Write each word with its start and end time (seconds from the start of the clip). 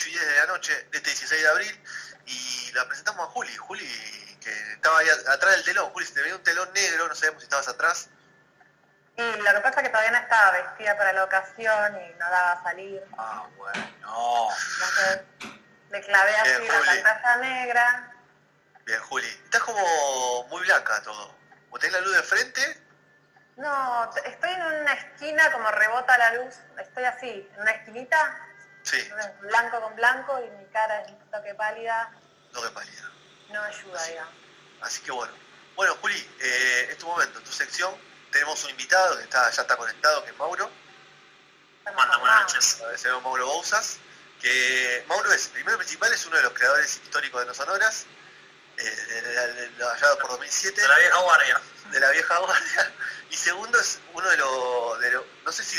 8 0.00 0.08
y 0.08 0.12
10 0.12 0.26
de 0.26 0.36
la 0.36 0.46
noche 0.46 0.72
de 0.90 0.96
este 0.96 1.10
16 1.10 1.42
de 1.42 1.48
abril, 1.48 1.84
y 2.26 2.72
la 2.72 2.86
presentamos 2.86 3.28
a 3.28 3.30
Juli, 3.32 3.54
Juli 3.56 4.36
que 4.40 4.50
estaba 4.72 4.98
ahí 4.98 5.08
atrás 5.10 5.56
del 5.56 5.64
telón, 5.64 5.90
Juli, 5.90 6.06
se 6.06 6.14
te 6.14 6.22
veía 6.22 6.34
un 6.36 6.42
telón 6.42 6.72
negro, 6.72 7.08
no 7.08 7.14
sabemos 7.14 7.42
si 7.42 7.44
estabas 7.44 7.68
atrás. 7.68 8.08
Y 9.16 9.22
lo 9.22 9.52
que 9.52 9.60
pasa 9.60 9.80
es 9.80 9.82
que 9.82 9.88
todavía 9.90 10.12
no 10.12 10.18
estaba 10.18 10.52
vestida 10.52 10.96
para 10.96 11.12
la 11.12 11.24
ocasión 11.24 12.00
y 12.00 12.18
no 12.18 12.30
daba 12.30 12.52
a 12.52 12.62
salir. 12.62 13.02
Ah, 13.18 13.46
bueno. 13.58 13.92
Entonces 13.98 15.20
le 15.90 16.00
clavé 16.00 16.36
así 16.36 16.50
Bien, 16.60 16.68
la 16.68 16.78
Juli. 16.78 17.02
pantalla 17.02 17.36
negra. 17.36 18.14
Bien, 18.86 19.00
Juli, 19.00 19.28
estás 19.44 19.62
como 19.62 20.46
muy 20.48 20.62
blanca 20.62 21.02
todo. 21.02 21.36
¿O 21.68 21.78
tenés 21.78 21.96
la 21.96 22.00
luz 22.00 22.16
de 22.16 22.22
frente? 22.22 22.82
No, 23.56 24.10
estoy 24.24 24.50
en 24.52 24.62
una 24.62 24.92
esquina 24.94 25.52
como 25.52 25.70
rebota 25.70 26.16
la 26.16 26.34
luz. 26.36 26.54
Estoy 26.78 27.04
así, 27.04 27.50
en 27.54 27.60
una 27.60 27.72
esquinita, 27.72 28.46
Sí, 28.90 28.96
entonces, 28.98 29.38
blanco 29.40 29.80
con 29.80 29.94
blanco 29.96 30.40
y 30.44 30.50
mi 30.58 30.66
cara 30.72 31.02
es 31.02 31.10
un 31.12 31.30
toque 31.30 31.54
pálida. 31.54 32.10
no 32.52 32.62
que 32.62 32.70
pálida. 32.70 33.10
No 33.50 33.62
ayuda, 33.62 34.04
digamos. 34.06 34.34
Así 34.82 35.00
que 35.02 35.10
bueno. 35.12 35.32
Bueno, 35.76 35.96
Juli, 36.00 36.28
eh, 36.40 36.88
es 36.90 36.98
tu 36.98 37.06
momento, 37.06 37.38
en 37.38 37.44
tu 37.44 37.52
sección. 37.52 37.94
Tenemos 38.32 38.62
un 38.64 38.70
invitado 38.70 39.16
que 39.16 39.24
está, 39.24 39.50
ya 39.50 39.62
está 39.62 39.76
conectado, 39.76 40.24
que 40.24 40.30
es 40.30 40.36
Mauro. 40.38 40.70
Manda, 41.96 42.18
buenas 42.18 42.42
noches. 42.42 42.82
Se 42.96 43.08
llama 43.08 43.20
Mauro 43.20 43.46
Bouzas, 43.46 43.98
que 44.40 45.04
Mauro 45.08 45.32
es, 45.32 45.48
primero 45.48 45.76
principal, 45.78 46.12
es 46.12 46.24
uno 46.26 46.36
de 46.36 46.42
los 46.42 46.52
creadores 46.52 46.96
históricos 47.02 47.40
de 47.40 47.46
No 47.46 47.54
Sonoras, 47.54 48.06
eh, 48.76 48.82
de- 48.84 49.22
de- 49.22 49.52
de- 49.54 49.68
de- 49.70 49.84
allá 49.84 50.16
por 50.20 50.30
2007, 50.30 50.80
De 50.80 50.88
la 50.88 50.98
vieja 50.98 51.18
guardia. 51.18 51.60
de 51.90 52.00
la 52.00 52.10
vieja 52.10 52.38
guardia, 52.38 52.92
y 53.30 53.36
segundo 53.36 53.80
es 53.80 53.98
uno 54.12 54.28
de 54.28 54.36
los, 54.36 55.00
de 55.00 55.10
lo- 55.12 55.26
no 55.44 55.50
sé 55.52 55.64
si 55.64 55.78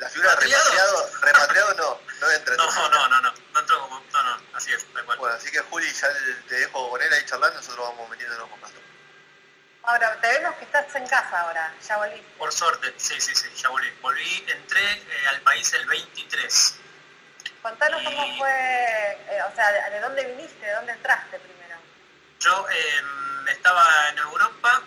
la 0.00 0.08
figura 0.08 0.30
¿Repatriado? 0.36 1.10
repatriado, 1.22 1.74
no, 1.74 2.00
no 2.20 2.30
entra 2.32 2.54
en 2.54 2.58
No, 2.58 2.64
no, 2.66 2.72
sección. 2.72 3.10
no, 3.10 3.20
no. 3.20 3.34
No 3.52 3.60
entró 3.60 3.80
como. 3.80 4.00
No, 4.12 4.22
no. 4.22 4.42
Así 4.54 4.72
es, 4.72 4.84
tal 4.92 5.04
cual. 5.04 5.18
Bueno, 5.18 5.36
así 5.36 5.50
que 5.50 5.60
Juli, 5.60 5.92
ya 5.92 6.08
te 6.48 6.54
dejo 6.58 6.90
con 6.90 7.00
él 7.02 7.12
ahí 7.12 7.24
charlando, 7.26 7.56
nosotros 7.56 7.88
vamos 7.90 8.10
veniendo 8.10 8.44
un 8.44 8.60
rato. 8.60 8.74
Ahora, 9.82 10.20
te 10.20 10.28
vemos 10.28 10.54
que 10.56 10.64
estás 10.64 10.94
en 10.94 11.06
casa 11.06 11.40
ahora, 11.40 11.72
ya 11.86 11.96
volviste. 11.96 12.26
Por 12.38 12.52
suerte, 12.52 12.94
sí, 12.96 13.20
sí, 13.20 13.34
sí, 13.34 13.48
ya 13.56 13.68
volví. 13.70 13.90
Volví, 14.02 14.44
entré 14.48 14.92
eh, 14.92 15.26
al 15.30 15.40
país 15.42 15.72
el 15.74 15.86
23. 15.86 16.74
Contanos 17.62 18.00
Y- 18.02 18.04
cómo 18.04 18.38
fue, 18.38 18.50
eh, 18.50 19.42
o 19.50 19.54
sea, 19.54 19.72
de, 19.72 19.90
de 19.90 20.00
dónde 20.00 20.24
viniste, 20.24 20.64
de 20.66 20.72
dónde 20.72 20.92
entraste 20.92 21.38
primero. 21.40 21.76
Yo 22.40 22.66
eh, 22.70 23.02
estaba 23.48 23.84
en 24.10 24.18
Europa 24.18 24.82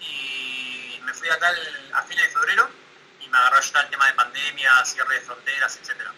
y 0.00 1.00
me 1.04 1.12
fui 1.14 1.28
acá 1.28 1.48
al- 1.48 1.90
a 1.94 2.02
fines 2.04 2.24
de 2.26 2.30
febrero 2.32 2.68
me 3.30 3.38
agarró 3.38 3.60
ya 3.60 3.80
el 3.80 3.90
tema 3.90 4.06
de 4.06 4.12
pandemia, 4.14 4.84
cierre 4.84 5.14
de 5.14 5.20
fronteras, 5.22 5.76
etc. 5.76 6.08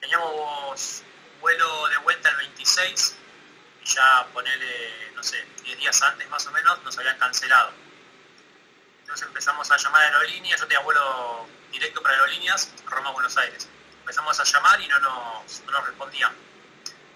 Teníamos 0.00 1.02
vuelo 1.40 1.88
de 1.88 1.98
vuelta 1.98 2.30
el 2.30 2.36
26 2.36 3.16
y 3.82 3.86
ya 3.86 4.26
ponerle, 4.32 5.12
no 5.14 5.22
sé, 5.22 5.44
10 5.64 5.78
días 5.78 6.02
antes 6.02 6.28
más 6.28 6.46
o 6.46 6.52
menos 6.52 6.82
nos 6.82 6.96
habían 6.98 7.18
cancelado. 7.18 7.72
Entonces 9.00 9.26
empezamos 9.26 9.70
a 9.70 9.76
llamar 9.76 10.02
a 10.02 10.06
aerolíneas, 10.06 10.60
yo 10.60 10.66
tenía 10.66 10.80
vuelo 10.80 11.48
directo 11.72 12.02
para 12.02 12.14
aerolíneas, 12.14 12.72
Roma-Buenos 12.86 13.36
Aires. 13.36 13.68
Empezamos 14.00 14.38
a 14.38 14.44
llamar 14.44 14.80
y 14.80 14.88
no 14.88 14.98
nos, 15.00 15.60
no 15.60 15.72
nos 15.72 15.86
respondían 15.86 16.32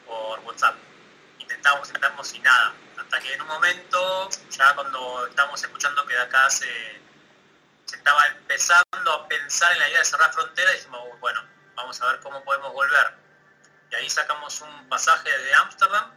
por 0.07 0.41
WhatsApp 0.41 0.77
intentamos, 1.63 1.89
intentamos 1.89 2.35
y 2.35 2.39
nada. 2.41 2.75
Hasta 2.99 3.21
que 3.21 3.35
en 3.35 3.43
un 3.43 3.49
momento, 3.49 4.29
ya 4.51 4.75
cuando 4.75 5.27
estábamos 5.27 5.63
escuchando 5.63 6.05
que 6.07 6.15
de 6.15 6.23
acá 6.23 6.49
se 6.51 7.02
estaba 7.97 8.27
empezando 8.27 9.13
a 9.13 9.29
pensar 9.29 9.73
en 9.73 9.79
la 9.81 9.89
idea 9.89 9.99
de 10.01 10.05
cerrar 10.05 10.33
fronteras, 10.33 10.75
dijimos, 10.75 11.01
"Uy, 11.13 11.19
bueno, 11.21 11.43
vamos 11.75 12.01
a 12.01 12.07
ver 12.07 12.21
cómo 12.21 12.43
podemos 12.45 12.73
volver. 12.73 13.15
Y 13.91 13.95
ahí 13.95 14.09
sacamos 14.11 14.61
un 14.61 14.89
pasaje 14.89 15.31
de 15.31 15.55
Ámsterdam, 15.55 16.13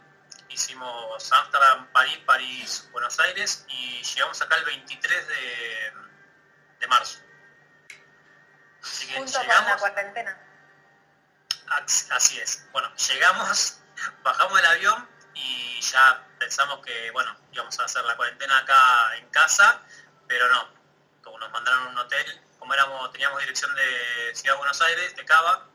hicimos 0.48 1.32
Ámsterdam, 1.32 1.86
París, 1.92 2.18
París, 2.26 2.88
Buenos 2.92 3.18
Aires 3.20 3.64
y 3.68 4.02
llegamos 4.02 4.40
acá 4.40 4.56
el 4.56 4.64
23 4.64 5.28
de, 5.28 5.92
de 6.80 6.86
marzo. 6.88 7.18
Así 8.82 9.06
que 9.08 9.14
Junto 9.14 9.32
con 9.32 9.42
llegamos, 9.42 9.70
la 9.70 9.76
cuarentena. 9.78 10.38
As- 11.68 12.08
Así 12.12 12.38
es. 12.40 12.66
Bueno, 12.72 12.94
llegamos, 12.96 13.80
bajamos 14.22 14.58
el 14.60 14.66
avión 14.66 15.08
y 15.34 15.80
ya 15.80 16.24
pensamos 16.38 16.84
que, 16.84 17.10
bueno, 17.10 17.36
íbamos 17.52 17.78
a 17.80 17.84
hacer 17.84 18.04
la 18.04 18.16
cuarentena 18.16 18.58
acá 18.58 19.16
en 19.16 19.28
casa, 19.30 19.80
pero 20.28 20.48
no. 20.48 20.75
Como 21.26 21.38
nos 21.40 21.50
mandaron 21.50 21.88
a 21.88 21.90
un 21.90 21.98
hotel, 21.98 22.40
como 22.60 22.72
éramos, 22.72 23.10
teníamos 23.10 23.40
dirección 23.40 23.74
de 23.74 24.30
Ciudad 24.32 24.54
de 24.54 24.58
Buenos 24.58 24.80
Aires, 24.80 25.16
de 25.16 25.24
Cava, 25.24 25.66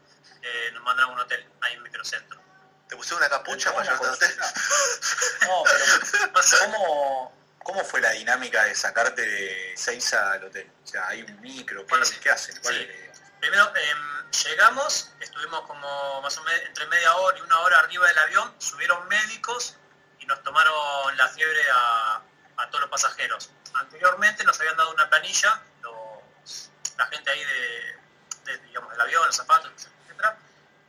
eh, 0.42 0.70
nos 0.72 0.82
mandaron 0.82 1.12
a 1.12 1.14
un 1.16 1.20
hotel 1.20 1.46
ahí 1.60 1.74
en 1.74 1.84
Microcentro. 1.84 2.42
¿Te 2.88 2.96
pusieron 2.96 3.20
una 3.20 3.30
capucha 3.30 3.74
para 3.74 3.84
llevarte 3.84 4.08
al 4.08 4.14
hotel? 4.14 4.40
No, 5.42 5.64
pero 5.66 6.34
¿cómo, 6.72 7.38
¿cómo 7.64 7.84
fue 7.84 8.00
la 8.00 8.12
dinámica 8.12 8.64
de 8.64 8.74
sacarte 8.76 9.22
de 9.22 9.74
Seiza 9.76 10.32
al 10.32 10.46
hotel? 10.46 10.72
O 10.86 10.88
sea, 10.88 11.08
hay 11.10 11.22
un 11.24 11.42
micro, 11.42 11.82
¿qué, 11.82 11.90
Bueno, 11.90 12.06
sí. 12.06 12.18
¿qué 12.22 12.30
hacen? 12.32 12.58
¿Cuál 12.62 12.76
Sí. 12.76 12.82
es 12.84 12.88
la 12.88 12.94
idea? 12.96 13.12
Primero 13.42 13.74
em, 13.76 14.32
llegamos, 14.46 15.12
estuvimos 15.20 15.62
como 15.68 16.22
más 16.22 16.38
o 16.38 16.44
menos 16.44 16.62
entre 16.66 16.86
media 16.88 17.14
hora 17.18 17.38
y 17.38 17.42
una 17.42 17.60
hora 17.60 17.80
arriba 17.80 18.08
del 18.08 18.20
avión, 18.20 18.56
subieron 18.60 19.06
médicos 19.10 19.76
y 20.20 20.26
nos 20.28 20.42
tomaron 20.44 21.18
la 21.18 21.28
fiebre 21.28 21.62
a, 21.74 22.22
a 22.56 22.70
todos 22.70 22.82
los 22.82 22.90
pasajeros. 22.90 23.50
Anteriormente 23.74 24.44
nos 24.44 24.60
habían 24.60 24.78
dado 24.78 24.92
una 24.92 25.10
planilla, 25.10 25.62
la 26.98 27.06
gente 27.08 27.32
ahí 27.32 27.44
de, 28.46 28.58
digamos, 28.60 28.92
del 28.92 29.02
avión, 29.02 29.26
los 29.26 29.36
zapatos, 29.36 29.72
etcétera, 30.06 30.38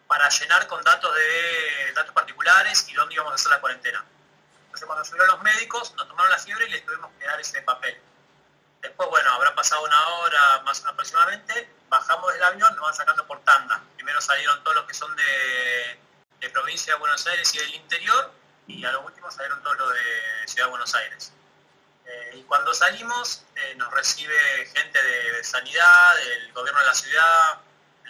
para 0.06 0.28
llenar 0.28 0.66
con 0.66 0.82
datos 0.84 1.14
de 1.14 1.92
datos 1.94 2.12
particulares 2.12 2.86
y 2.88 2.94
dónde 2.94 3.14
íbamos 3.14 3.32
a 3.32 3.34
hacer 3.36 3.50
la 3.50 3.60
cuarentena. 3.60 4.04
Entonces 4.66 4.86
cuando 4.86 5.04
subieron 5.04 5.28
los 5.28 5.42
médicos 5.42 5.94
nos 5.94 6.08
tomaron 6.08 6.30
la 6.30 6.38
fiebre 6.38 6.66
y 6.66 6.70
les 6.70 6.84
tuvimos 6.84 7.10
que 7.18 7.26
dar 7.26 7.40
ese 7.40 7.62
papel. 7.62 8.00
Después, 8.80 9.08
bueno, 9.10 9.30
habrá 9.32 9.54
pasado 9.54 9.84
una 9.84 10.08
hora 10.08 10.60
más 10.64 10.84
aproximadamente, 10.84 11.72
bajamos 11.88 12.32
del 12.32 12.42
avión, 12.42 12.74
nos 12.74 12.84
van 12.84 12.94
sacando 12.94 13.26
por 13.26 13.40
tanda. 13.44 13.80
Primero 13.94 14.20
salieron 14.20 14.62
todos 14.64 14.76
los 14.76 14.86
que 14.86 14.94
son 14.94 15.14
de, 15.14 16.00
de 16.40 16.50
provincia 16.50 16.94
de 16.94 16.98
Buenos 16.98 17.24
Aires 17.28 17.54
y 17.54 17.58
del 17.58 17.74
interior, 17.76 18.32
y 18.66 18.84
a 18.84 18.90
lo 18.92 19.02
último 19.02 19.30
salieron 19.30 19.62
todos 19.62 19.78
los 19.78 19.94
de 19.94 20.48
Ciudad 20.48 20.66
de 20.66 20.70
Buenos 20.70 20.94
Aires. 20.96 21.32
Y 22.34 22.42
cuando 22.44 22.72
salimos, 22.72 23.42
eh, 23.56 23.74
nos 23.76 23.92
recibe 23.92 24.34
gente 24.74 25.02
de 25.02 25.44
sanidad, 25.44 26.16
del 26.16 26.52
gobierno 26.52 26.80
de 26.80 26.86
la 26.86 26.94
ciudad, 26.94 27.60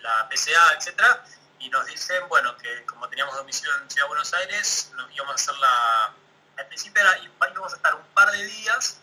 la 0.02 0.28
PCA, 0.28 0.74
etcétera, 0.78 1.24
y 1.58 1.68
nos 1.68 1.86
dicen, 1.86 2.28
bueno, 2.28 2.56
que 2.58 2.84
como 2.86 3.08
teníamos 3.08 3.36
domicilio 3.36 3.74
en 3.76 3.90
Ciudad 3.90 4.06
de 4.06 4.08
Buenos 4.08 4.34
Aires, 4.34 4.90
nos 4.94 5.10
íbamos 5.12 5.32
a 5.32 5.34
hacer 5.34 5.54
la... 5.60 6.14
Al 6.58 6.66
principio 6.66 7.00
era, 7.00 7.18
íbamos 7.18 7.72
a 7.72 7.76
estar 7.76 7.94
un 7.94 8.06
par 8.08 8.30
de 8.32 8.44
días 8.44 9.00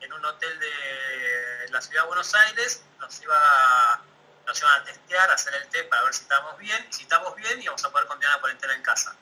en 0.00 0.12
un 0.12 0.24
hotel 0.24 0.58
de 0.58 1.68
la 1.70 1.80
ciudad 1.80 2.02
de 2.02 2.08
Buenos 2.08 2.34
Aires, 2.34 2.82
nos, 2.98 3.20
iba 3.22 4.00
nos 4.46 4.58
iban 4.60 4.80
a 4.80 4.84
testear, 4.84 5.30
a 5.30 5.34
hacer 5.34 5.54
el 5.54 5.68
test 5.68 5.88
para 5.88 6.02
ver 6.02 6.14
si 6.14 6.22
estábamos 6.22 6.58
bien, 6.58 6.86
si 6.92 7.02
estábamos 7.02 7.34
bien 7.36 7.62
íbamos 7.62 7.84
a 7.84 7.90
poder 7.90 8.06
continuar 8.06 8.36
la 8.36 8.40
cuarentena 8.40 8.74
en 8.74 8.82
casa. 8.82 9.16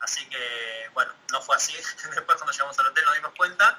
Así 0.00 0.28
que, 0.28 0.90
bueno, 0.92 1.12
no 1.32 1.40
fue 1.40 1.56
así, 1.56 1.72
después 2.14 2.36
cuando 2.38 2.52
llegamos 2.52 2.78
al 2.78 2.86
hotel 2.86 3.04
nos 3.04 3.14
dimos 3.14 3.32
cuenta, 3.36 3.78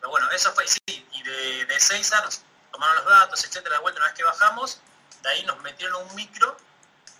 pero 0.00 0.10
bueno, 0.10 0.30
eso 0.30 0.52
fue, 0.52 0.66
sí, 0.66 0.78
y 0.86 1.22
de, 1.22 1.64
de 1.66 1.80
Seiza 1.80 2.20
nos 2.22 2.42
tomaron 2.72 2.96
los 2.96 3.06
datos, 3.06 3.44
etcétera, 3.44 3.76
de 3.76 3.82
vuelta 3.82 4.00
una 4.00 4.08
vez 4.08 4.16
que 4.16 4.24
bajamos, 4.24 4.80
de 5.22 5.28
ahí 5.30 5.44
nos 5.44 5.60
metieron 5.62 5.94
a 5.96 5.98
un 5.98 6.14
micro, 6.14 6.56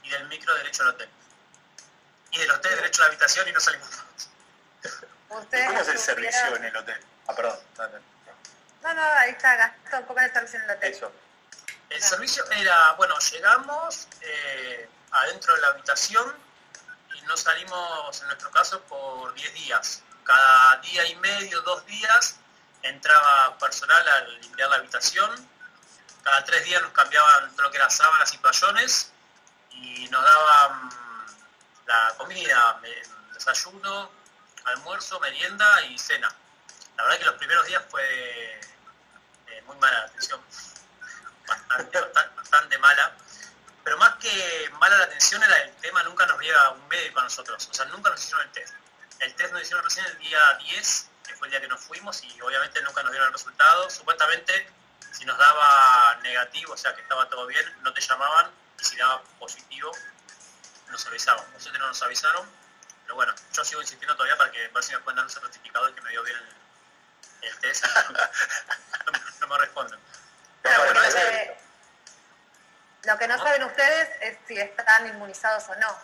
y 0.08 0.10
del 0.10 0.28
micro 0.28 0.54
derecho 0.54 0.82
al 0.82 0.90
hotel. 0.90 1.08
Y 2.30 2.38
del 2.38 2.50
hotel 2.50 2.76
derecho 2.76 3.02
a 3.02 3.06
la 3.06 3.08
habitación 3.08 3.48
y 3.48 3.52
no 3.52 3.60
salimos 3.60 3.88
más. 3.90 4.28
Ustedes 5.30 5.66
¿Cómo 5.66 5.80
es 5.80 5.88
el 5.88 5.98
servicio 5.98 6.56
en 6.56 6.64
el 6.64 6.76
hotel? 6.76 7.00
Ah, 7.26 7.34
perdón. 7.34 7.58
dale. 7.76 8.00
No, 8.82 8.94
no, 8.94 9.02
ahí 9.02 9.30
está, 9.30 9.56
gastó 9.56 9.98
un 9.98 10.06
poco 10.06 10.20
en 10.20 10.26
el 10.26 10.32
servicio 10.32 10.58
en 10.58 10.64
el 10.64 10.76
hotel. 10.76 10.92
Eso. 10.92 11.12
El 11.90 12.02
servicio 12.02 12.50
era, 12.52 12.92
bueno, 12.92 13.18
llegamos 13.18 14.08
eh, 14.20 14.88
adentro 15.10 15.54
de 15.54 15.60
la 15.60 15.68
habitación 15.68 16.34
y 17.14 17.22
no 17.22 17.36
salimos, 17.36 18.20
en 18.20 18.26
nuestro 18.26 18.50
caso, 18.50 18.80
por 18.82 19.34
10 19.34 19.54
días. 19.54 20.02
Cada 20.24 20.76
día 20.78 21.06
y 21.06 21.16
medio, 21.16 21.60
dos 21.62 21.84
días, 21.86 22.36
entraba 22.82 23.58
personal 23.58 24.08
a 24.08 24.20
limpiar 24.40 24.70
la 24.70 24.76
habitación. 24.76 25.48
Cada 26.22 26.44
tres 26.44 26.64
días 26.64 26.82
nos 26.82 26.92
cambiaban 26.92 27.50
todo 27.52 27.62
lo 27.62 27.70
que 27.70 27.76
eran 27.76 27.90
sábanas 27.90 28.32
y 28.34 28.38
payones. 28.38 29.12
Y 29.70 30.08
nos 30.08 30.22
daban 30.22 30.90
la 31.86 32.14
comida, 32.16 32.80
desayuno, 33.32 34.10
almuerzo, 34.64 35.18
merienda 35.20 35.82
y 35.84 35.98
cena. 35.98 36.34
La 36.96 37.04
verdad 37.04 37.18
que 37.18 37.24
los 37.26 37.34
primeros 37.36 37.66
días 37.66 37.82
fue 37.88 38.60
eh, 39.46 39.62
muy 39.66 39.76
mala 39.76 40.00
la 40.00 40.06
atención, 40.06 40.40
bastante, 41.46 42.00
bastante, 42.36 42.78
mala. 42.78 43.12
Pero 43.84 43.96
más 43.98 44.16
que 44.16 44.70
mala 44.78 44.98
la 44.98 45.04
atención 45.04 45.42
era 45.42 45.56
el 45.62 45.72
tema, 45.76 46.02
nunca 46.02 46.26
nos 46.26 46.38
veía 46.38 46.70
un 46.70 46.88
médico 46.88 47.20
a 47.20 47.24
nosotros, 47.24 47.68
o 47.70 47.74
sea, 47.74 47.86
nunca 47.86 48.10
nos 48.10 48.20
hicieron 48.20 48.42
el 48.42 48.52
test. 48.52 48.74
El 49.20 49.34
test 49.34 49.52
nos 49.52 49.62
hicieron 49.62 49.84
recién 49.84 50.06
el 50.06 50.18
día 50.18 50.40
10, 50.60 51.07
que 51.28 51.36
fue 51.36 51.46
el 51.46 51.52
día 51.52 51.60
que 51.60 51.68
nos 51.68 51.80
fuimos, 51.80 52.22
y 52.24 52.40
obviamente 52.40 52.80
nunca 52.82 53.02
nos 53.02 53.12
dieron 53.12 53.28
el 53.28 53.32
resultado. 53.34 53.90
Supuestamente, 53.90 54.68
si 55.12 55.24
nos 55.26 55.36
daba 55.38 56.18
negativo, 56.22 56.72
o 56.72 56.76
sea, 56.76 56.94
que 56.94 57.02
estaba 57.02 57.28
todo 57.28 57.46
bien, 57.46 57.64
no 57.82 57.92
te 57.92 58.00
llamaban, 58.00 58.50
y 58.80 58.84
si 58.84 58.96
daba 58.96 59.22
positivo, 59.38 59.92
nos 60.88 61.06
avisaban. 61.06 61.44
Nosotros 61.52 61.78
no 61.78 61.88
nos 61.88 62.02
avisaron, 62.02 62.48
pero 63.02 63.14
bueno, 63.14 63.34
yo 63.52 63.64
sigo 63.64 63.82
insistiendo 63.82 64.16
todavía 64.16 64.36
para 64.38 64.50
que 64.50 64.68
ver 64.68 64.82
si 64.82 64.92
me 64.92 65.00
pueden 65.00 65.16
dar 65.16 65.26
un 65.26 65.30
certificado 65.30 65.86
de 65.86 65.94
que 65.94 66.00
me 66.00 66.10
dio 66.10 66.22
bien 66.22 66.36
el, 67.42 67.58
test. 67.58 67.84
no, 69.40 69.46
me 69.46 69.58
responden. 69.58 70.00
lo 73.04 73.18
que 73.18 73.28
no 73.28 73.38
saben 73.38 73.64
ustedes 73.64 74.08
es 74.22 74.38
si 74.46 74.58
están 74.58 75.06
inmunizados 75.08 75.68
o 75.68 75.74
no. 75.76 75.98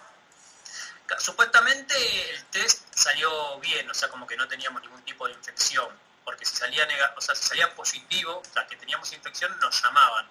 Supuestamente 1.19 2.31
el 2.31 2.44
test 2.47 2.83
salió 2.94 3.58
bien, 3.61 3.88
o 3.91 3.94
sea, 3.94 4.08
como 4.08 4.26
que 4.26 4.37
no 4.37 4.46
teníamos 4.49 4.82
ningún 4.82 5.02
tipo 5.02 5.26
de 5.26 5.35
infección, 5.35 5.88
porque 6.25 6.44
si 6.44 6.56
salía, 6.56 6.87
o 7.17 7.20
sea, 7.20 7.35
si 7.35 7.44
salía 7.44 7.75
positivo, 7.75 8.38
o 8.38 8.52
sea, 8.52 8.67
que 8.67 8.76
teníamos 8.76 9.12
infección, 9.12 9.58
nos 9.61 9.82
llamaban. 9.82 10.26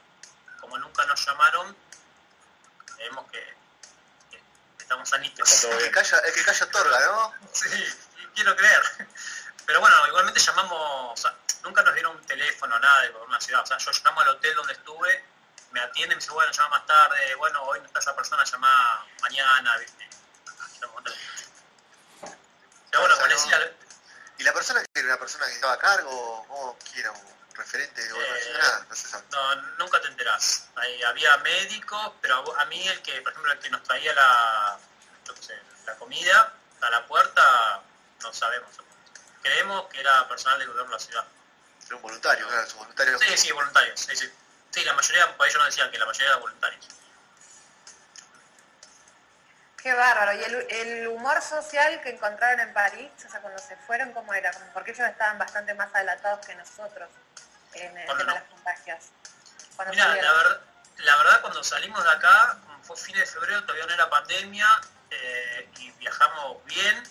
Como 0.59 0.77
nunca 0.77 1.05
nos 1.05 1.25
llamaron, 1.25 1.75
creemos 2.95 3.29
que, 3.31 3.53
estamos 4.79 5.09
sanitos. 5.09 5.63
El 5.65 5.77
que 5.77 5.91
calla, 5.91 6.17
el 6.19 6.33
que 6.33 6.43
calla 6.43 6.65
otorga, 6.65 6.99
¿no? 7.05 7.33
Sí, 7.51 7.69
quiero 8.35 8.55
creer. 8.55 8.81
Pero 9.65 9.79
bueno, 9.79 10.07
igualmente 10.07 10.39
llamamos, 10.39 11.13
o 11.13 11.21
sea, 11.21 11.35
nunca 11.63 11.81
nos 11.83 11.93
dieron 11.93 12.15
un 12.15 12.25
teléfono, 12.25 12.77
nada 12.79 13.01
de 13.01 13.09
una 13.11 13.39
ciudad. 13.39 13.61
O 13.63 13.65
sea, 13.65 13.77
yo 13.77 13.91
llamo 14.03 14.21
al 14.21 14.27
hotel 14.29 14.55
donde 14.55 14.73
estuve, 14.73 15.25
me 15.71 15.79
atienden, 15.79 16.17
me 16.17 16.21
dicen, 16.21 16.33
bueno, 16.33 16.51
llama 16.51 16.69
más 16.69 16.85
tarde, 16.85 17.35
bueno, 17.35 17.63
hoy 17.63 17.79
no 17.79 17.85
está 17.85 17.99
esa 17.99 18.15
persona, 18.15 18.43
llama 18.43 19.05
mañana, 19.21 19.77
¿viste? 19.77 20.12
¿Y 24.37 24.43
la 24.43 24.53
persona 24.53 24.81
que 24.81 24.99
era 24.99 25.07
una 25.09 25.19
persona 25.19 25.45
que 25.45 25.53
estaba 25.53 25.73
a 25.73 25.79
cargo? 25.79 26.45
¿Cómo 26.47 26.77
quiera? 26.91 27.11
¿Un 27.11 27.55
referente? 27.55 28.01
Eh, 28.01 28.53
nada, 28.57 28.85
no, 29.31 29.55
nunca 29.77 30.01
te 30.01 30.07
enterás. 30.07 30.67
había 31.07 31.37
médicos, 31.37 32.13
pero 32.21 32.59
a 32.59 32.65
mí 32.65 32.87
el 32.87 33.01
que, 33.01 33.21
por 33.21 33.31
ejemplo, 33.31 33.51
el 33.51 33.59
que 33.59 33.69
nos 33.69 33.83
traía 33.83 34.13
la, 34.13 34.79
la 35.85 35.95
comida 35.95 36.53
a 36.81 36.89
la 36.89 37.07
puerta, 37.07 37.81
no 38.21 38.33
sabemos. 38.33 38.69
Creemos 39.41 39.87
que 39.89 39.99
era 39.99 40.27
personal 40.27 40.59
del 40.59 40.69
gobierno 40.69 40.91
de 40.91 40.97
la 40.97 41.03
ciudad. 41.03 41.25
Era 41.85 41.95
un 41.95 42.01
voluntario, 42.01 42.47
claro, 42.47 42.69
su 42.69 42.77
voluntario. 42.77 43.19
Sí, 43.19 43.37
sí, 43.37 43.51
voluntarios. 43.51 43.99
Sí, 43.99 44.15
sí. 44.15 44.31
sí, 44.71 44.83
la 44.83 44.93
mayoría, 44.93 45.37
por 45.37 45.47
ellos 45.47 45.59
nos 45.59 45.67
decían 45.67 45.91
que 45.91 45.97
la 45.97 46.05
mayoría 46.05 46.27
eran 46.27 46.41
voluntarios. 46.41 46.87
Qué 49.83 49.93
bárbaro. 49.93 50.31
¿Y 50.39 50.43
el, 50.75 51.07
humor 51.09 51.41
social 51.41 52.01
que 52.01 52.11
encontraron 52.11 52.61
en 52.61 52.73
París, 52.73 53.11
o 53.27 53.29
sea, 53.29 53.41
cuando 53.41 53.61
se 53.61 53.75
fueron, 53.75 54.13
cómo 54.13 54.33
era? 54.33 54.49
Porque 54.73 54.91
ellos 54.91 55.05
estaban 55.09 55.37
bastante 55.37 55.73
más 55.73 55.93
adelantados 55.93 56.45
que 56.45 56.55
nosotros 56.55 57.09
en 57.73 57.97
el 57.97 58.07
tema 58.07 58.17
de 58.17 58.23
las 58.23 58.43
contagios. 58.43 59.03
Mira, 59.89 60.07
la, 60.97 61.17
verdad, 61.17 61.41
cuando 61.41 61.61
salimos 61.65 62.01
de 62.01 62.11
acá, 62.11 62.59
fue 62.83 62.95
fin 62.95 63.15
de 63.17 63.25
febrero, 63.25 63.61
todavía 63.63 63.85
no 63.87 63.93
era 63.93 64.09
pandemia, 64.09 64.67
eh, 65.11 65.69
y 65.79 65.91
viajamos 65.91 66.63
bien, 66.63 67.03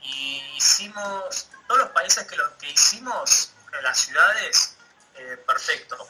y 0.00 0.54
hicimos, 0.56 1.48
todos 1.68 1.80
los 1.80 1.90
países 1.90 2.26
que, 2.26 2.34
lo, 2.34 2.58
que 2.58 2.70
hicimos, 2.70 3.52
en 3.72 3.82
las 3.84 3.98
ciudades, 3.98 4.76
eh, 5.14 5.36
perfecto 5.46 6.08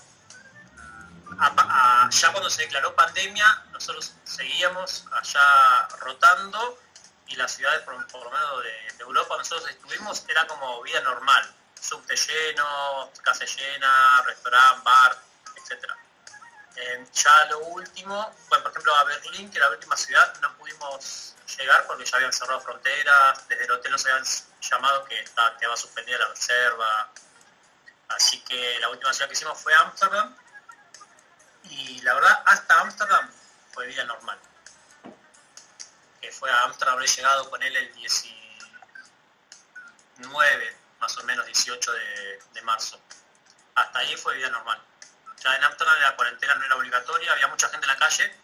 ya 2.11 2.33
cuando 2.33 2.51
se 2.51 2.63
declaró 2.63 2.95
pandemia, 2.95 3.65
nosotros 3.73 4.13
seguíamos 4.25 5.07
allá 5.13 5.89
rotando 6.01 6.79
y 7.29 7.37
las 7.37 7.53
ciudades, 7.53 7.83
por, 7.83 7.95
lo 7.95 8.31
menos 8.31 8.63
de, 8.63 8.91
Europa, 8.99 9.37
nosotros 9.39 9.69
estuvimos, 9.71 10.25
era 10.29 10.47
como 10.47 10.83
vida 10.83 11.01
normal. 11.01 11.55
Subte 11.81 12.15
lleno, 12.15 13.11
casa 13.23 13.45
llena, 13.45 14.23
restaurante, 14.27 14.83
bar, 14.85 15.17
etc. 15.57 15.85
ya 17.13 17.45
lo 17.47 17.59
último, 17.61 18.35
bueno, 18.49 18.63
por 18.63 18.73
ejemplo 18.73 18.95
a 18.95 19.05
Berlín, 19.05 19.51
que 19.51 19.59
era 19.59 19.69
la 19.69 19.77
última 19.77 19.97
ciudad, 19.97 20.35
no 20.41 20.55
pudimos 20.59 21.35
llegar 21.57 21.87
porque 21.87 22.05
ya 22.05 22.17
habían 22.17 22.33
cerrado 22.33 22.61
fronteras, 22.61 23.49
desde 23.49 23.65
el 23.65 23.71
hotel 23.71 23.93
nos 23.93 24.05
habían 24.05 24.25
llamado 24.61 25.05
que 25.07 25.19
estaba, 25.21 25.77
suspendida 25.77 26.19
la 26.19 26.29
reserva. 26.29 27.11
Así 28.09 28.41
que 28.43 28.79
la 28.81 28.91
última 28.91 29.13
ciudad 29.13 29.29
que 29.29 29.35
hicimos 29.35 29.59
fue 29.59 29.73
Ámsterdam, 29.75 30.37
y 31.65 32.01
la 32.03 32.15
verdad, 32.15 32.43
hasta 32.47 32.81
Ámsterdam 32.81 33.29
fue 33.73 33.87
vida 33.87 34.05
normal. 34.05 34.39
Que 36.21 36.31
fue 36.33 36.51
a 36.51 36.65
Ámsterdam, 36.65 36.95
habré 36.95 37.07
llegado 37.07 37.49
con 37.51 37.63
él 37.63 37.77
el 37.77 37.95
19, 37.95 40.77
más 41.01 41.19
o 41.19 41.23
menos 41.25 41.45
18 41.47 41.93
de, 41.93 42.63
marzo. 42.63 43.01
Hasta 43.75 43.99
ahí 43.99 44.17
fue 44.17 44.37
vida 44.37 44.49
normal. 44.51 44.81
Ya 45.43 45.57
en 45.57 45.65
Ámsterdam 45.65 45.99
la 46.01 46.15
cuarentena 46.17 46.55
no 46.57 46.65
era 46.65 46.77
obligatoria, 46.77 47.33
había 47.33 47.49
mucha 47.49 47.71
gente 47.71 47.87
en 47.87 47.93
la 47.93 47.97
calle, 47.97 48.39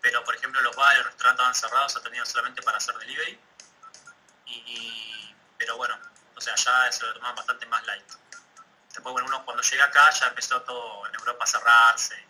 pero 0.00 0.22
por 0.24 0.36
ejemplo 0.36 0.60
los 0.60 0.76
bares, 0.76 0.98
los 0.98 1.06
restaurantes 1.06 1.44
estaban 1.44 1.54
cerrados, 1.54 1.92
se 1.92 1.98
atendían 1.98 2.26
solamente 2.26 2.62
para 2.62 2.78
hacer 2.78 2.96
delivery. 2.98 3.40
Y, 4.46 5.34
pero 5.58 5.76
bueno, 5.76 5.98
o 6.36 6.40
sea, 6.40 6.54
ya 6.54 6.92
se 6.92 7.04
lo 7.04 7.14
tomaban 7.14 7.34
bastante 7.36 7.66
más 7.66 7.84
light. 7.86 8.06
Después, 8.94 9.12
bueno, 9.12 9.28
uno 9.28 9.44
cuando 9.44 9.62
llega 9.62 9.84
acá 9.84 10.10
ya 10.10 10.28
empezó 10.28 10.62
todo 10.62 11.06
en 11.06 11.14
Europa 11.16 11.44
a 11.44 11.46
cerrarse 11.46 12.27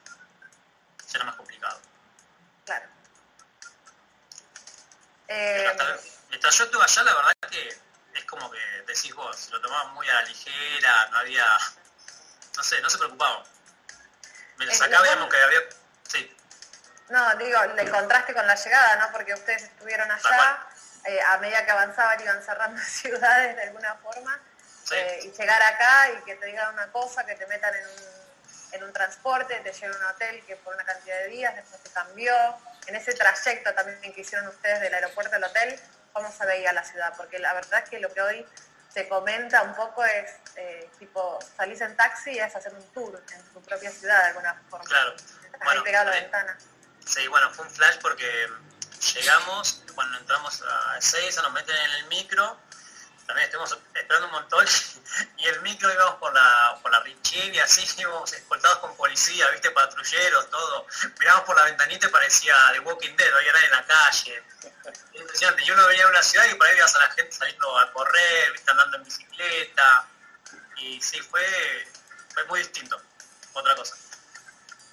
será 1.08 1.24
más 1.24 1.36
complicado. 1.36 1.80
Claro. 2.66 2.86
mientras 6.28 6.54
yo 6.54 6.64
estuve 6.64 6.84
allá, 6.84 7.02
la 7.02 7.14
verdad 7.14 7.32
que 7.50 7.68
es 8.14 8.24
como 8.26 8.50
que 8.50 8.58
decís 8.86 9.14
vos, 9.14 9.50
lo 9.50 9.60
tomaban 9.60 9.94
muy 9.94 10.08
a 10.08 10.14
la 10.14 10.22
ligera, 10.22 11.08
no 11.10 11.18
había, 11.18 11.46
no 12.56 12.62
sé, 12.62 12.80
no 12.82 12.90
se 12.90 12.98
preocupaban. 12.98 13.42
Me 14.58 14.66
lo 14.66 14.74
sacaba, 14.74 15.04
que 15.28 15.42
había, 15.42 15.60
sí. 16.08 16.36
No, 17.08 17.36
digo, 17.36 17.62
el 17.62 17.90
contraste 17.90 18.34
con 18.34 18.46
la 18.46 18.54
llegada, 18.54 18.96
¿no? 18.96 19.12
Porque 19.12 19.32
ustedes 19.32 19.62
estuvieron 19.62 20.10
allá, 20.10 20.66
eh, 21.04 21.20
a 21.22 21.38
medida 21.38 21.64
que 21.64 21.70
avanzaban 21.70 22.20
iban 22.20 22.42
cerrando 22.42 22.80
ciudades 22.86 23.56
de 23.56 23.62
alguna 23.62 23.94
forma, 23.96 24.38
eh, 24.90 25.20
y 25.24 25.30
llegar 25.30 25.62
acá 25.62 26.10
y 26.10 26.24
que 26.24 26.34
te 26.34 26.46
digan 26.46 26.74
una 26.74 26.90
cosa, 26.92 27.24
que 27.24 27.34
te 27.34 27.46
metan 27.46 27.74
en 27.74 27.86
un 27.86 28.17
en 28.72 28.84
un 28.84 28.92
transporte, 28.92 29.58
te 29.60 29.72
lleva 29.72 29.94
a 29.94 29.98
un 29.98 30.04
hotel 30.04 30.44
que 30.46 30.56
por 30.56 30.74
una 30.74 30.84
cantidad 30.84 31.18
de 31.18 31.28
días 31.28 31.54
después 31.54 31.80
se 31.82 31.90
cambió. 31.92 32.34
En 32.86 32.96
ese 32.96 33.12
trayecto 33.14 33.72
también 33.74 34.12
que 34.12 34.20
hicieron 34.20 34.48
ustedes 34.48 34.80
del 34.80 34.94
aeropuerto 34.94 35.36
al 35.36 35.44
hotel, 35.44 35.78
¿cómo 36.12 36.32
se 36.32 36.46
veía 36.46 36.72
la 36.72 36.84
ciudad? 36.84 37.14
Porque 37.16 37.38
la 37.38 37.54
verdad 37.54 37.82
es 37.84 37.90
que 37.90 38.00
lo 38.00 38.12
que 38.12 38.20
hoy 38.20 38.46
se 38.92 39.08
comenta 39.08 39.62
un 39.62 39.74
poco 39.74 40.04
es 40.04 40.30
eh, 40.56 40.90
tipo 40.98 41.38
salís 41.56 41.80
en 41.82 41.96
taxi 41.96 42.32
y 42.32 42.38
es 42.38 42.54
hacer 42.56 42.72
un 42.72 42.84
tour 42.92 43.22
en 43.32 43.42
tu 43.52 43.62
propia 43.62 43.90
ciudad 43.90 44.20
de 44.22 44.28
alguna 44.28 44.62
forma. 44.70 44.84
Claro. 44.86 45.14
Estás 45.14 45.68
ahí 45.68 45.80
pegado 45.82 46.10
a 46.10 46.14
la 46.14 46.20
ventana. 46.20 46.58
Sí, 47.06 47.26
bueno, 47.28 47.50
fue 47.52 47.64
un 47.66 47.70
flash 47.70 47.98
porque 48.00 48.48
llegamos, 49.14 49.82
cuando 49.94 50.18
entramos 50.18 50.62
a 50.62 50.98
Ezeiza 50.98 51.42
nos 51.42 51.52
meten 51.52 51.76
en 51.76 51.90
el 51.92 52.06
micro 52.06 52.58
también 53.28 53.44
estuvimos 53.44 53.78
esperando 53.94 54.26
un 54.26 54.32
montón 54.32 54.66
y 55.36 55.46
el 55.46 55.60
micro 55.60 55.92
íbamos 55.92 56.14
por 56.14 56.32
la, 56.32 56.78
por 56.82 56.90
la 56.90 57.04
y 57.06 57.58
así, 57.58 57.86
íbamos 57.98 58.32
escoltados 58.32 58.78
con 58.78 58.96
policía, 58.96 59.48
viste, 59.50 59.70
patrulleros, 59.70 60.48
todo. 60.48 60.86
Miramos 61.18 61.42
por 61.42 61.54
la 61.54 61.64
ventanita 61.64 62.06
y 62.06 62.10
parecía 62.10 62.54
de 62.72 62.80
Walking 62.80 63.14
Dead, 63.16 63.30
no 63.30 63.36
había 63.36 63.52
nadie 63.52 63.66
en 63.66 63.72
la 63.72 63.86
calle. 63.86 64.42
Impresionante. 65.12 65.64
Yo 65.64 65.76
no 65.76 65.86
venía 65.86 66.06
a 66.06 66.08
una 66.08 66.22
ciudad 66.22 66.46
y 66.46 66.54
por 66.54 66.66
ahí 66.66 66.72
veías 66.74 66.94
a 66.94 66.98
la 67.00 67.10
gente 67.10 67.32
saliendo 67.32 67.78
a 67.78 67.92
correr, 67.92 68.52
viste, 68.52 68.70
andando 68.70 68.96
en 68.96 69.04
bicicleta. 69.04 70.06
Y 70.78 71.00
sí, 71.02 71.20
fue, 71.20 71.86
fue 72.32 72.44
muy 72.46 72.60
distinto. 72.60 73.00
Otra 73.52 73.76
cosa. 73.76 73.94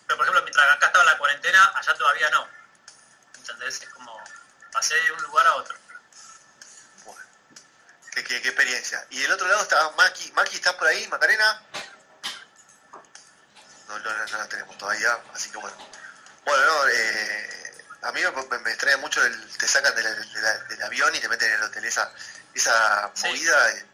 Pero 0.07 0.17
por 0.17 0.25
ejemplo, 0.25 0.43
mientras 0.43 0.71
acá 0.71 0.87
estaba 0.87 1.05
la 1.05 1.17
cuarentena, 1.17 1.71
allá 1.73 1.93
todavía 1.93 2.29
no. 2.31 2.47
¿Entendés? 3.37 3.81
Es 3.81 3.89
como 3.89 4.21
pasé 4.73 4.95
de 4.95 5.11
un 5.13 5.23
lugar 5.23 5.47
a 5.47 5.55
otro. 5.55 5.84
Qué, 8.23 8.37
experiencia. 8.37 9.05
Y 9.09 9.19
del 9.19 9.31
otro 9.33 9.47
lado 9.47 9.61
estaba 9.61 9.91
Maki. 9.91 10.31
Maki, 10.31 10.55
¿estás 10.55 10.73
por 10.75 10.87
ahí, 10.87 11.05
Macarena? 11.09 11.61
No, 13.89 13.99
no, 13.99 14.13
no, 14.13 14.37
la 14.37 14.47
tenemos 14.47 14.77
todavía, 14.77 15.19
así 15.33 15.51
que 15.51 15.57
bueno. 15.57 15.75
Bueno, 16.45 16.65
no, 16.65 16.87
eh, 16.87 17.85
a 18.03 18.11
mí 18.13 18.21
me, 18.21 18.71
extraña 18.71 18.97
mucho, 18.97 19.23
el, 19.23 19.57
te 19.57 19.67
sacan 19.67 19.93
del 19.95 20.83
avión 20.83 21.13
y 21.13 21.19
te 21.19 21.27
meten 21.27 21.51
en 21.51 21.55
el 21.55 21.63
hotel. 21.63 21.83
Esa, 21.83 22.11
esa 22.53 23.11
movida... 23.23 23.71
Eh. 23.71 23.85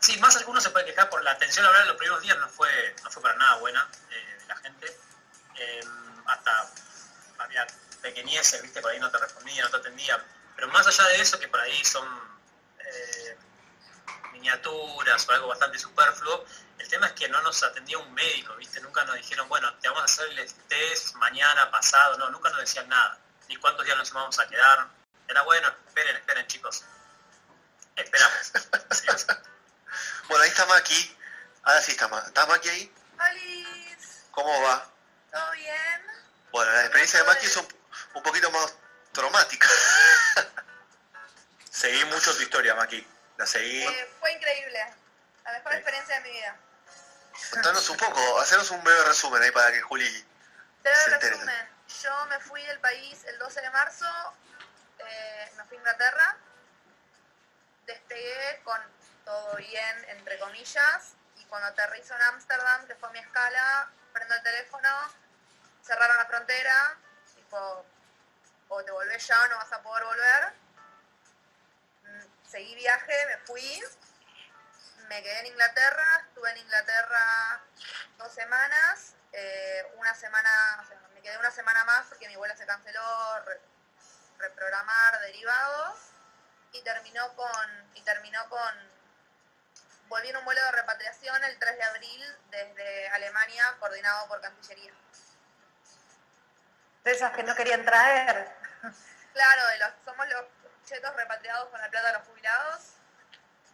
Sí, 0.00 0.18
más 0.18 0.36
algunos 0.36 0.62
se 0.62 0.70
puede 0.70 0.84
quejar 0.84 1.08
por 1.08 1.22
la 1.22 1.30
atención 1.30 1.64
laboral 1.64 1.86
los 1.88 1.96
primeros 1.96 2.20
días 2.20 2.36
no 2.38 2.48
fue, 2.48 2.96
no 3.04 3.10
fue 3.10 3.22
para 3.22 3.36
nada 3.36 3.56
buena 3.56 3.88
eh, 4.10 4.36
de 4.40 4.46
la 4.46 4.56
gente. 4.56 4.98
hasta 6.26 6.70
había 7.38 7.66
pequeñeces, 8.02 8.60
viste, 8.60 8.82
por 8.82 8.90
ahí 8.90 8.98
no 8.98 9.10
te 9.10 9.18
respondían, 9.18 9.64
no 9.64 9.70
te 9.70 9.76
atendían. 9.76 10.20
Pero 10.56 10.68
más 10.68 10.86
allá 10.86 11.04
de 11.08 11.20
eso, 11.20 11.38
que 11.38 11.48
por 11.48 11.60
ahí 11.60 11.84
son 11.84 12.33
miniaturas 14.44 15.26
o 15.26 15.32
algo 15.32 15.48
bastante 15.48 15.78
superfluo, 15.78 16.44
el 16.78 16.88
tema 16.88 17.06
es 17.06 17.12
que 17.14 17.28
no 17.30 17.40
nos 17.40 17.62
atendía 17.62 17.96
un 17.96 18.12
médico, 18.12 18.54
viste, 18.56 18.78
nunca 18.82 19.02
nos 19.04 19.16
dijeron, 19.16 19.48
bueno, 19.48 19.72
te 19.78 19.88
vamos 19.88 20.02
a 20.02 20.04
hacer 20.04 20.38
el 20.38 20.54
test 20.68 21.14
mañana, 21.14 21.70
pasado, 21.70 22.18
no, 22.18 22.28
nunca 22.28 22.50
nos 22.50 22.60
decían 22.60 22.86
nada, 22.88 23.18
ni 23.48 23.56
cuántos 23.56 23.86
días 23.86 23.96
nos 23.96 24.12
vamos 24.12 24.38
a 24.38 24.46
quedar. 24.46 24.86
Era 25.26 25.40
bueno, 25.42 25.68
esperen, 25.86 26.16
esperen 26.16 26.46
chicos. 26.46 26.84
Esperamos. 27.96 28.52
bueno, 30.28 30.44
ahí 30.44 30.50
está 30.50 30.66
Maki. 30.66 31.16
Ahora 31.62 31.80
sí 31.80 31.92
está 31.92 32.08
Maki. 32.08 32.26
¿Está 32.26 32.46
Maki 32.46 32.68
ahí? 32.68 32.94
Hola. 33.14 33.98
¿Cómo 34.32 34.62
va? 34.62 34.86
¿Todo 35.32 35.50
bien? 35.52 36.02
Bueno, 36.52 36.70
la 36.70 36.80
experiencia 36.80 37.20
de 37.20 37.26
Maki 37.26 37.46
es 37.46 37.56
un, 37.56 37.66
un 38.14 38.22
poquito 38.22 38.50
más 38.50 38.74
traumática. 39.12 39.68
seguí 41.70 42.04
mucho 42.04 42.36
tu 42.36 42.42
historia, 42.42 42.74
Maki. 42.74 43.13
La 43.36 43.46
seguí. 43.46 43.82
Eh, 43.82 44.14
fue 44.20 44.32
increíble. 44.32 44.94
La 45.44 45.52
mejor 45.52 45.74
experiencia 45.74 46.14
de 46.16 46.20
mi 46.22 46.30
vida. 46.30 46.56
Contanos 47.50 47.88
un 47.90 47.96
poco, 47.96 48.40
hacernos 48.40 48.70
un 48.70 48.82
breve 48.82 49.04
resumen 49.04 49.42
ahí 49.42 49.50
para 49.50 49.72
que 49.72 49.80
Juli. 49.82 50.26
Breve 50.82 51.18
resumen. 51.18 51.74
Yo 52.02 52.26
me 52.26 52.38
fui 52.40 52.62
del 52.62 52.80
país 52.80 53.24
el 53.24 53.38
12 53.38 53.60
de 53.60 53.70
marzo, 53.70 54.06
eh, 54.98 55.52
me 55.56 55.64
fui 55.64 55.76
a 55.76 55.80
Inglaterra, 55.80 56.36
despegué 57.86 58.60
con 58.64 58.80
todo 59.24 59.56
bien, 59.56 60.04
entre 60.08 60.38
comillas, 60.38 61.14
y 61.36 61.44
cuando 61.44 61.68
aterrizo 61.68 62.14
en 62.14 62.22
Ámsterdam, 62.22 62.86
que 62.86 62.94
fue 62.94 63.10
mi 63.10 63.18
escala, 63.18 63.90
prendo 64.12 64.34
el 64.34 64.42
teléfono, 64.42 64.88
cerraron 65.82 66.16
la 66.16 66.26
frontera, 66.26 66.96
tipo, 67.34 67.86
o 68.68 68.82
te 68.82 68.90
volvés 68.90 69.26
ya 69.26 69.40
o 69.42 69.48
no 69.48 69.56
vas 69.56 69.72
a 69.72 69.82
poder 69.82 70.04
volver. 70.04 70.52
Seguí 72.54 72.72
viaje, 72.76 73.12
me 73.26 73.38
fui, 73.38 73.82
me 75.08 75.20
quedé 75.24 75.40
en 75.40 75.46
Inglaterra, 75.46 76.24
estuve 76.28 76.48
en 76.52 76.58
Inglaterra 76.58 77.60
dos 78.16 78.32
semanas, 78.32 79.16
eh, 79.32 79.92
una 79.96 80.14
semana, 80.14 80.80
o 80.80 80.86
sea, 80.86 80.96
me 81.14 81.20
quedé 81.20 81.36
una 81.36 81.50
semana 81.50 81.84
más 81.84 82.06
porque 82.06 82.28
mi 82.28 82.36
vuelo 82.36 82.56
se 82.56 82.64
canceló, 82.64 83.44
reprogramar 84.38 85.20
derivados, 85.22 85.98
y 86.70 86.80
terminó 86.82 87.34
con, 87.34 87.90
y 87.94 88.02
terminó 88.02 88.48
con, 88.48 88.92
volví 90.06 90.28
en 90.28 90.36
un 90.36 90.44
vuelo 90.44 90.62
de 90.62 90.70
repatriación 90.70 91.42
el 91.42 91.58
3 91.58 91.76
de 91.76 91.82
abril 91.82 92.36
desde 92.50 93.08
Alemania, 93.08 93.64
coordinado 93.80 94.28
por 94.28 94.40
Cancillería. 94.40 94.94
De 97.02 97.10
esas 97.10 97.32
que 97.32 97.42
no 97.42 97.56
querían 97.56 97.84
traer. 97.84 98.48
Claro, 99.32 99.66
de 99.66 99.78
los, 99.78 99.90
somos 100.04 100.28
los 100.28 100.44
chetos 100.84 101.14
repatriados 101.16 101.68
con 101.70 101.80
la 101.80 101.88
plata 101.88 102.08
de 102.08 102.12
los 102.18 102.26
jubilados. 102.28 102.94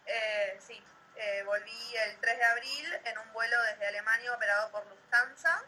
Eh, 0.05 0.57
sí, 0.65 0.83
eh, 1.15 1.43
volví 1.43 1.95
el 1.97 2.19
3 2.19 2.37
de 2.37 2.43
abril 2.43 3.01
en 3.05 3.17
un 3.17 3.33
vuelo 3.33 3.61
desde 3.63 3.87
Alemania 3.87 4.33
operado 4.33 4.71
por 4.71 4.85
Lufthansa, 4.87 5.63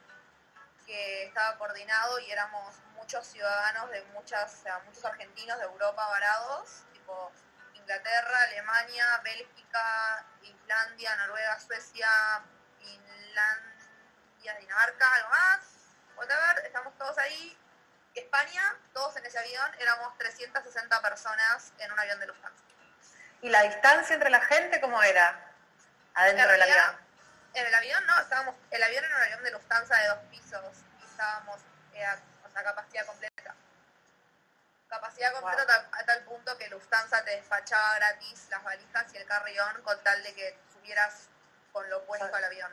que 0.86 1.24
estaba 1.24 1.58
coordinado 1.58 2.20
y 2.20 2.32
éramos 2.32 2.76
muchos 2.96 3.28
ciudadanos 3.28 3.90
de 3.92 4.04
muchas, 4.14 4.64
muchos 4.86 5.06
argentinos 5.06 5.58
de 5.60 5.66
Europa 5.66 6.08
varados, 6.08 6.84
tipo 6.94 7.32
Inglaterra, 7.74 8.44
Alemania, 8.44 9.06
Bélgica, 9.24 10.26
Islandia, 10.42 11.16
Noruega, 11.18 11.60
Suecia, 11.60 12.10
Finlandia, 12.80 14.58
Dinamarca, 14.60 15.14
algo 15.16 15.30
más, 15.30 15.60
whatever, 16.16 16.66
estamos 16.66 16.98
todos 16.98 17.18
ahí. 17.18 17.58
España, 18.22 18.78
todos 18.94 19.16
en 19.18 19.26
ese 19.26 19.40
avión, 19.40 19.72
éramos 19.80 20.18
360 20.18 21.02
personas 21.02 21.74
en 21.80 21.92
un 21.92 22.00
avión 22.00 22.20
de 22.20 22.28
Lufthansa. 22.28 22.64
¿Y 23.42 23.50
la 23.50 23.64
distancia 23.64 24.14
entre 24.14 24.30
la 24.30 24.42
gente 24.42 24.80
cómo 24.80 25.02
era? 25.04 25.52
Adentro 26.14 26.52
del 26.52 26.62
avión. 26.62 26.98
En 27.54 27.66
el 27.68 27.76
avión 27.76 28.06
no, 28.06 28.20
estábamos, 28.20 28.56
el 28.72 28.82
avión 28.82 29.04
era 29.04 29.16
un 29.16 29.22
avión 29.24 29.44
de 29.44 29.52
Lufthansa 29.52 29.98
de 29.98 30.08
dos 30.08 30.20
pisos 30.32 30.78
y 31.02 31.06
estábamos 31.06 31.62
eh, 31.94 32.06
o 32.46 32.50
sea, 32.50 32.64
capacidad 32.64 33.06
completa. 33.06 33.56
Capacidad 34.88 35.34
completa 35.34 35.90
a 35.92 36.06
tal 36.06 36.24
punto 36.24 36.58
que 36.58 36.70
Lufthansa 36.70 37.24
te 37.24 37.32
despachaba 37.32 37.96
gratis 37.96 38.48
las 38.50 38.64
valijas 38.64 39.14
y 39.14 39.18
el 39.18 39.26
carrión 39.26 39.82
con 39.84 40.02
tal 40.04 40.22
de 40.24 40.34
que 40.36 40.58
subieras 40.72 41.30
con 41.72 41.90
lo 41.90 42.04
puesto 42.06 42.34
al 42.34 42.44
avión. 42.44 42.72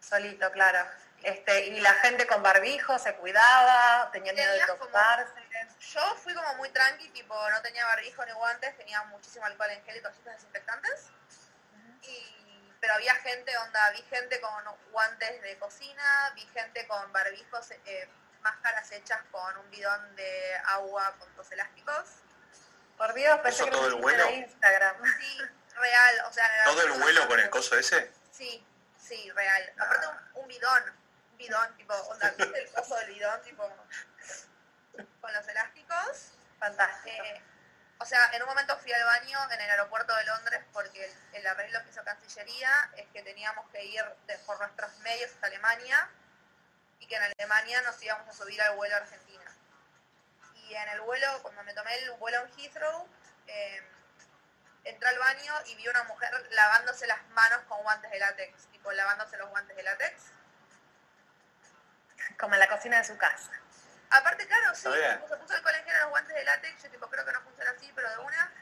Solito, 0.00 0.50
claro. 0.52 0.88
Este, 1.22 1.66
y 1.66 1.80
la 1.80 1.92
gente 1.94 2.26
con 2.26 2.42
barbijo 2.42 2.98
se 2.98 3.14
cuidaba, 3.16 4.10
tenía 4.12 4.32
miedo 4.32 4.52
de 4.52 4.60
tocarse. 4.66 5.32
yo 5.92 6.16
fui 6.16 6.34
como 6.34 6.54
muy 6.54 6.68
tranqui, 6.70 7.08
tipo, 7.08 7.34
no 7.50 7.62
tenía 7.62 7.84
barbijo 7.86 8.24
ni 8.24 8.32
guantes, 8.32 8.76
tenía 8.76 9.02
muchísimo 9.04 9.44
alcohol 9.46 9.70
en 9.70 9.84
gel 9.84 9.96
y 9.96 10.02
cositas 10.02 10.34
desinfectantes. 10.36 11.10
pero 12.80 12.94
había 12.94 13.14
gente, 13.16 13.56
onda, 13.58 13.90
vi 13.90 14.02
gente 14.02 14.40
con 14.40 14.52
guantes 14.92 15.42
de 15.42 15.58
cocina, 15.58 16.32
vi 16.36 16.46
gente 16.54 16.86
con 16.86 17.12
barbijos, 17.12 17.70
eh, 17.70 18.08
máscaras 18.42 18.92
hechas 18.92 19.20
con 19.32 19.56
un 19.58 19.70
bidón 19.70 20.14
de 20.14 20.54
agua 20.66 21.14
con 21.18 21.34
dos 21.34 21.50
elásticos. 21.50 22.04
Por 22.96 23.12
Dios, 23.14 23.38
pensé 23.40 23.64
que 23.64 23.70
todo 23.70 23.88
el 23.88 23.94
vuelo? 23.96 24.30
Instagram. 24.30 24.96
Sí, 25.18 25.38
real, 25.74 26.22
o 26.28 26.32
sea... 26.32 26.48
¿Todo 26.64 26.82
el 26.82 26.92
vuelo 26.92 27.26
con 27.26 27.40
el 27.40 27.50
coso 27.50 27.76
ese? 27.76 28.12
Sí, 28.30 28.64
sí, 28.98 29.30
real. 29.34 29.72
Aparte 29.78 30.06
un 30.34 30.48
bidón, 30.48 30.82
bidón, 31.36 31.76
tipo, 31.76 31.94
onda, 31.94 32.30
¿viste 32.30 32.62
el 32.62 32.70
coso 32.70 32.96
del 32.96 33.14
bidón, 33.14 33.42
tipo, 33.42 33.68
con 35.20 35.32
los 35.32 35.48
elásticos? 35.48 36.32
Fantástico. 36.58 37.24
Eh, 37.24 37.42
o 37.98 38.04
sea, 38.04 38.30
en 38.32 38.42
un 38.42 38.48
momento 38.48 38.76
fui 38.78 38.92
al 38.92 39.04
baño 39.04 39.38
en 39.52 39.60
el 39.60 39.70
aeropuerto 39.70 40.14
de 40.14 40.24
Londres 40.24 40.62
porque 40.72 41.10
el, 41.32 41.46
arreglo 41.46 41.82
que 41.82 41.90
hizo 41.90 42.04
Cancillería 42.04 42.90
es 42.96 43.06
que 43.08 43.22
teníamos 43.22 43.68
que 43.70 43.84
ir 43.84 44.04
por 44.44 44.58
nuestros 44.58 44.98
medios 44.98 45.30
hasta 45.32 45.46
Alemania 45.46 46.10
y 46.98 47.06
que 47.06 47.16
en 47.16 47.22
Alemania 47.22 47.80
nos 47.82 48.02
íbamos 48.02 48.28
a 48.28 48.32
subir 48.32 48.60
al 48.60 48.76
vuelo 48.76 48.96
a 48.96 48.98
Argentina. 48.98 49.44
Y 50.54 50.74
en 50.74 50.88
el 50.90 51.00
vuelo, 51.02 51.42
cuando 51.42 51.62
me 51.62 51.72
tomé 51.72 51.94
el 51.96 52.10
vuelo 52.12 52.38
en 52.38 52.58
Heathrow, 52.58 53.08
eh, 53.46 53.82
entré 54.84 55.08
al 55.08 55.18
baño 55.18 55.54
y 55.66 55.76
vi 55.76 55.88
una 55.88 56.04
mujer 56.04 56.30
lavándose 56.50 57.06
las 57.06 57.26
manos 57.28 57.60
con 57.68 57.82
guantes 57.82 58.10
de 58.10 58.18
látex, 58.18 58.66
tipo 58.66 58.92
lavándose 58.92 59.38
los 59.38 59.48
guantes 59.48 59.76
de 59.76 59.82
látex 59.82 60.35
como 62.38 62.54
en 62.54 62.60
la 62.60 62.68
cocina 62.68 62.98
de 62.98 63.04
su 63.04 63.16
casa. 63.16 63.50
Aparte, 64.10 64.46
claro, 64.46 64.74
sí, 64.74 64.82
se 64.82 65.36
puso 65.36 65.54
el 65.54 65.62
colegio 65.62 65.92
en 65.92 66.00
los 66.00 66.10
guantes 66.10 66.34
de 66.34 66.44
látex, 66.44 66.82
yo 66.82 66.90
tipo 66.90 67.08
creo 67.08 67.24
que 67.24 67.32
no 67.32 67.40
funciona 67.42 67.70
así, 67.72 67.90
pero 67.94 68.08
de 68.10 68.18
una. 68.18 68.52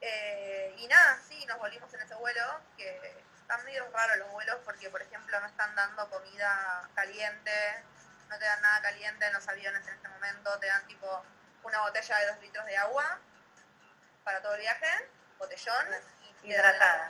Eh, 0.00 0.74
y 0.78 0.88
nada, 0.88 1.18
sí, 1.28 1.44
nos 1.46 1.58
volvimos 1.58 1.92
en 1.92 2.00
ese 2.00 2.14
vuelo, 2.14 2.60
que 2.76 3.24
están 3.40 3.64
medio 3.64 3.88
raros 3.90 4.16
los 4.18 4.30
vuelos 4.32 4.56
porque, 4.64 4.90
por 4.90 5.02
ejemplo, 5.02 5.38
no 5.40 5.46
están 5.46 5.74
dando 5.74 6.08
comida 6.10 6.88
caliente, 6.94 7.84
no 8.28 8.38
te 8.38 8.44
dan 8.44 8.60
nada 8.60 8.80
caliente 8.82 9.26
en 9.26 9.32
los 9.32 9.46
aviones 9.48 9.86
en 9.86 9.94
este 9.94 10.08
momento, 10.08 10.58
te 10.58 10.66
dan 10.66 10.86
tipo 10.86 11.24
una 11.62 11.80
botella 11.80 12.18
de 12.18 12.26
dos 12.26 12.40
litros 12.40 12.66
de 12.66 12.76
agua 12.76 13.18
para 14.24 14.42
todo 14.42 14.54
el 14.54 14.60
viaje, 14.60 15.08
botellón, 15.38 15.86
hidratada. 16.42 17.08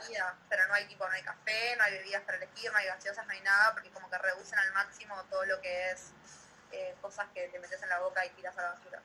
pero 0.49 0.67
no 0.67 0.73
hay 0.73 0.85
tipo, 0.85 1.07
no 1.07 1.13
hay 1.13 1.23
café, 1.23 1.75
no 1.77 1.83
hay 1.83 1.93
bebidas 1.93 2.23
para 2.23 2.37
elegir, 2.37 2.71
no 2.71 2.77
hay 2.77 2.87
gaseosas, 2.87 3.25
no 3.25 3.31
hay 3.33 3.41
nada, 3.41 3.73
porque 3.73 3.89
como 3.91 4.09
que 4.09 4.17
reducen 4.17 4.59
al 4.59 4.71
máximo 4.73 5.23
todo 5.25 5.45
lo 5.45 5.61
que 5.61 5.91
es 5.91 6.11
eh, 6.71 6.95
cosas 7.01 7.27
que 7.33 7.47
te 7.49 7.59
metes 7.59 7.81
en 7.81 7.89
la 7.89 7.99
boca 7.99 8.25
y 8.25 8.29
tiras 8.31 8.57
a 8.57 8.61
la 8.63 8.69
basura. 8.71 9.01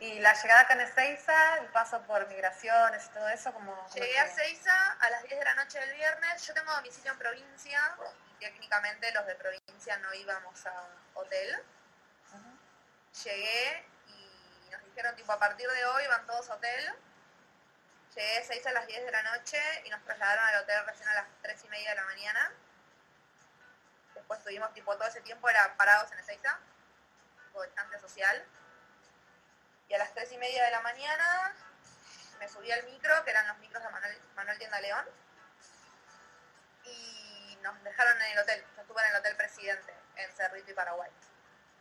Y 0.00 0.18
la 0.18 0.34
llegada 0.34 0.62
acá 0.62 0.74
en 0.74 0.80
Ezeiza, 0.80 1.58
el 1.58 1.66
paso 1.68 2.02
por 2.02 2.26
migraciones 2.26 3.04
y 3.06 3.08
todo 3.10 3.28
eso, 3.28 3.52
como... 3.52 3.88
Llegué 3.94 4.18
a 4.18 4.24
Ezeiza 4.24 4.92
a 5.00 5.10
las 5.10 5.22
10 5.22 5.38
de 5.38 5.44
la 5.44 5.54
noche 5.54 5.78
del 5.78 5.94
viernes, 5.94 6.44
yo 6.44 6.54
tengo 6.54 6.72
domicilio 6.72 7.12
en 7.12 7.18
provincia, 7.18 7.96
y 8.32 8.44
técnicamente 8.44 9.12
los 9.12 9.24
de 9.26 9.36
provincia 9.36 9.96
no 9.98 10.12
íbamos 10.14 10.66
a 10.66 10.88
hotel. 11.14 11.62
Llegué 13.24 13.86
y 14.08 14.70
nos 14.70 14.84
dijeron 14.86 15.14
tipo 15.14 15.32
a 15.32 15.38
partir 15.38 15.68
de 15.68 15.84
hoy 15.84 16.06
van 16.08 16.26
todos 16.26 16.50
a 16.50 16.54
hotel 16.54 16.94
Llegué 18.14 18.38
a 18.38 18.44
6 18.44 18.66
a 18.66 18.72
las 18.72 18.86
10 18.86 19.04
de 19.06 19.10
la 19.10 19.22
noche 19.22 19.58
y 19.84 19.90
nos 19.90 20.04
trasladaron 20.04 20.44
al 20.44 20.62
hotel 20.62 20.84
recién 20.86 21.08
a 21.08 21.14
las 21.14 21.26
3 21.42 21.64
y 21.64 21.68
media 21.68 21.90
de 21.90 21.96
la 21.96 22.04
mañana. 22.04 22.52
Después 24.14 24.38
estuvimos, 24.38 24.72
tipo, 24.74 24.94
todo 24.96 25.08
ese 25.08 25.22
tiempo 25.22 25.48
era 25.48 25.74
parados 25.76 26.12
en 26.12 26.18
Ezeiza, 26.18 26.58
tipo 27.46 27.62
distancia 27.62 27.98
social. 27.98 28.44
Y 29.88 29.94
a 29.94 29.98
las 29.98 30.12
3 30.12 30.30
y 30.32 30.38
media 30.38 30.64
de 30.64 30.70
la 30.72 30.80
mañana 30.80 31.54
me 32.38 32.48
subí 32.48 32.70
al 32.70 32.84
micro, 32.84 33.24
que 33.24 33.30
eran 33.30 33.48
los 33.48 33.58
micros 33.58 33.82
de 33.82 33.88
Manuel, 33.88 34.20
Manuel 34.34 34.58
Tienda 34.58 34.80
León, 34.80 35.06
y 36.84 37.58
nos 37.62 37.82
dejaron 37.82 38.20
en 38.20 38.32
el 38.32 38.38
hotel. 38.40 38.64
Yo 38.76 38.82
estuve 38.82 39.00
en 39.00 39.10
el 39.10 39.16
Hotel 39.16 39.36
Presidente, 39.36 39.94
en 40.16 40.32
Cerrito 40.32 40.70
y 40.70 40.74
Paraguay. 40.74 41.10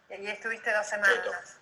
Y 0.10 0.14
allí 0.14 0.30
estuviste 0.30 0.72
dos 0.72 0.86
semanas. 0.88 1.58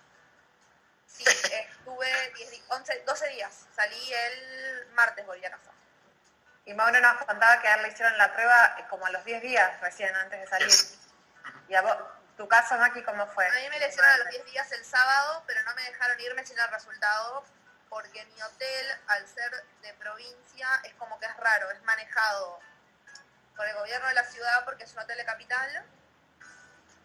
Sí, 1.10 1.24
estuve 1.24 2.32
11, 2.68 3.02
12 3.06 3.28
días. 3.30 3.66
Salí 3.74 4.12
el 4.12 4.86
martes, 4.92 5.26
volví 5.26 5.44
a 5.44 5.50
casa. 5.50 5.70
Y 6.64 6.74
Mauro 6.74 7.00
nos 7.00 7.24
contaba 7.24 7.60
que 7.60 7.68
a 7.68 7.76
le 7.78 7.88
hicieron 7.88 8.16
la 8.18 8.32
prueba 8.32 8.76
eh, 8.78 8.84
como 8.88 9.06
a 9.06 9.10
los 9.10 9.24
10 9.24 9.42
días 9.42 9.80
recién 9.80 10.14
antes 10.14 10.40
de 10.40 10.46
salir. 10.46 10.70
Y 11.68 11.74
a 11.74 11.82
vos, 11.82 11.96
¿Tu 12.40 12.48
caso, 12.48 12.74
Maki, 12.78 13.02
cómo 13.02 13.26
fue? 13.26 13.46
A 13.46 13.52
mí 13.52 13.68
me 13.68 13.78
lesionaron 13.78 14.22
a 14.22 14.24
los 14.24 14.30
10 14.30 14.46
días 14.46 14.72
el 14.72 14.82
sábado, 14.82 15.44
pero 15.46 15.62
no 15.64 15.74
me 15.74 15.82
dejaron 15.82 16.18
irme 16.20 16.46
sin 16.46 16.58
el 16.58 16.68
resultado 16.68 17.44
porque 17.90 18.24
mi 18.24 18.40
hotel, 18.40 18.86
al 19.08 19.28
ser 19.28 19.52
de 19.82 19.92
provincia, 19.92 20.66
es 20.84 20.94
como 20.94 21.20
que 21.20 21.26
es 21.26 21.36
raro, 21.36 21.70
es 21.70 21.82
manejado 21.82 22.58
por 23.54 23.66
el 23.66 23.74
gobierno 23.74 24.08
de 24.08 24.14
la 24.14 24.24
ciudad 24.24 24.64
porque 24.64 24.84
es 24.84 24.92
un 24.94 25.00
hotel 25.00 25.18
de 25.18 25.26
capital, 25.26 25.84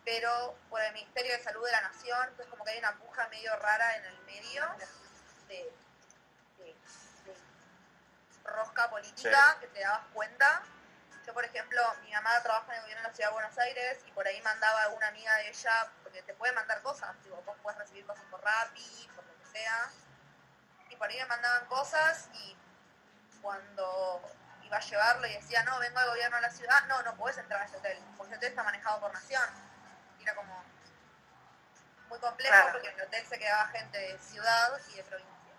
pero 0.06 0.56
por 0.70 0.82
el 0.82 0.94
Ministerio 0.94 1.34
de 1.34 1.44
Salud 1.44 1.66
de 1.66 1.72
la 1.72 1.82
Nación, 1.82 2.20
entonces 2.30 2.48
como 2.48 2.64
que 2.64 2.72
hay 2.72 2.80
una 2.80 2.96
puja 3.00 3.28
medio 3.30 3.56
rara 3.58 3.98
en 3.98 4.06
el 4.06 4.20
medio 4.20 4.64
de, 5.48 5.74
rosca 8.44 8.90
política 8.92 9.58
que 9.60 9.68
te 9.68 9.82
dabas 9.82 10.06
cuenta. 10.14 10.62
Yo, 11.26 11.34
por 11.34 11.44
ejemplo, 11.44 11.82
mi 12.04 12.12
mamá 12.12 12.40
trabaja 12.44 12.68
en 12.68 12.76
el 12.76 12.82
gobierno 12.84 13.02
de 13.02 13.08
la 13.10 13.16
Ciudad 13.16 13.30
de 13.30 13.34
Buenos 13.34 13.58
Aires 13.58 14.00
y 14.06 14.12
por 14.12 14.28
ahí 14.28 14.40
mandaba 14.44 14.84
a 14.84 14.90
una 14.90 15.08
amiga 15.08 15.36
de 15.38 15.50
ella, 15.50 15.92
porque 16.04 16.22
te 16.22 16.36
puede 16.36 16.54
mandar 16.54 16.84
cosas, 16.84 17.16
digo, 17.24 17.42
vos 17.44 17.58
puedes 17.64 17.80
recibir 17.80 18.06
cosas 18.06 18.24
por 18.30 18.44
Rappi, 18.44 19.10
por 19.16 19.26
lo 19.26 19.36
que 19.40 19.46
sea, 19.48 19.90
y 20.90 20.96
por 20.96 21.10
ahí 21.10 21.18
me 21.18 21.26
mandaban 21.26 21.66
cosas 21.66 22.30
y 22.34 22.56
cuando 23.42 24.22
iba 24.62 24.78
a 24.78 24.82
llevarlo 24.82 25.26
y 25.26 25.34
decía, 25.34 25.64
no, 25.64 25.80
vengo 25.80 26.00
del 26.00 26.10
gobierno 26.10 26.36
de 26.36 26.42
la 26.44 26.52
ciudad, 26.52 26.86
no, 26.86 27.02
no 27.02 27.16
puedes 27.16 27.40
entrar 27.40 27.64
a 27.64 27.66
ese 27.66 27.78
hotel, 27.78 27.98
porque 28.16 28.34
ese 28.34 28.38
hotel 28.38 28.50
está 28.50 28.64
manejado 28.64 29.02
por 29.02 29.12
nación. 29.12 29.75
Era 30.26 30.34
como 30.34 30.64
muy 32.10 32.20
complejo 32.20 32.56
porque 32.72 32.90
en 32.90 32.96
el 32.96 33.06
hotel 33.06 33.26
se 33.28 33.38
quedaba 33.38 33.68
gente 33.68 33.96
de 34.00 34.18
ciudad 34.18 34.82
y 34.90 34.96
de 34.96 35.04
provincia. 35.04 35.54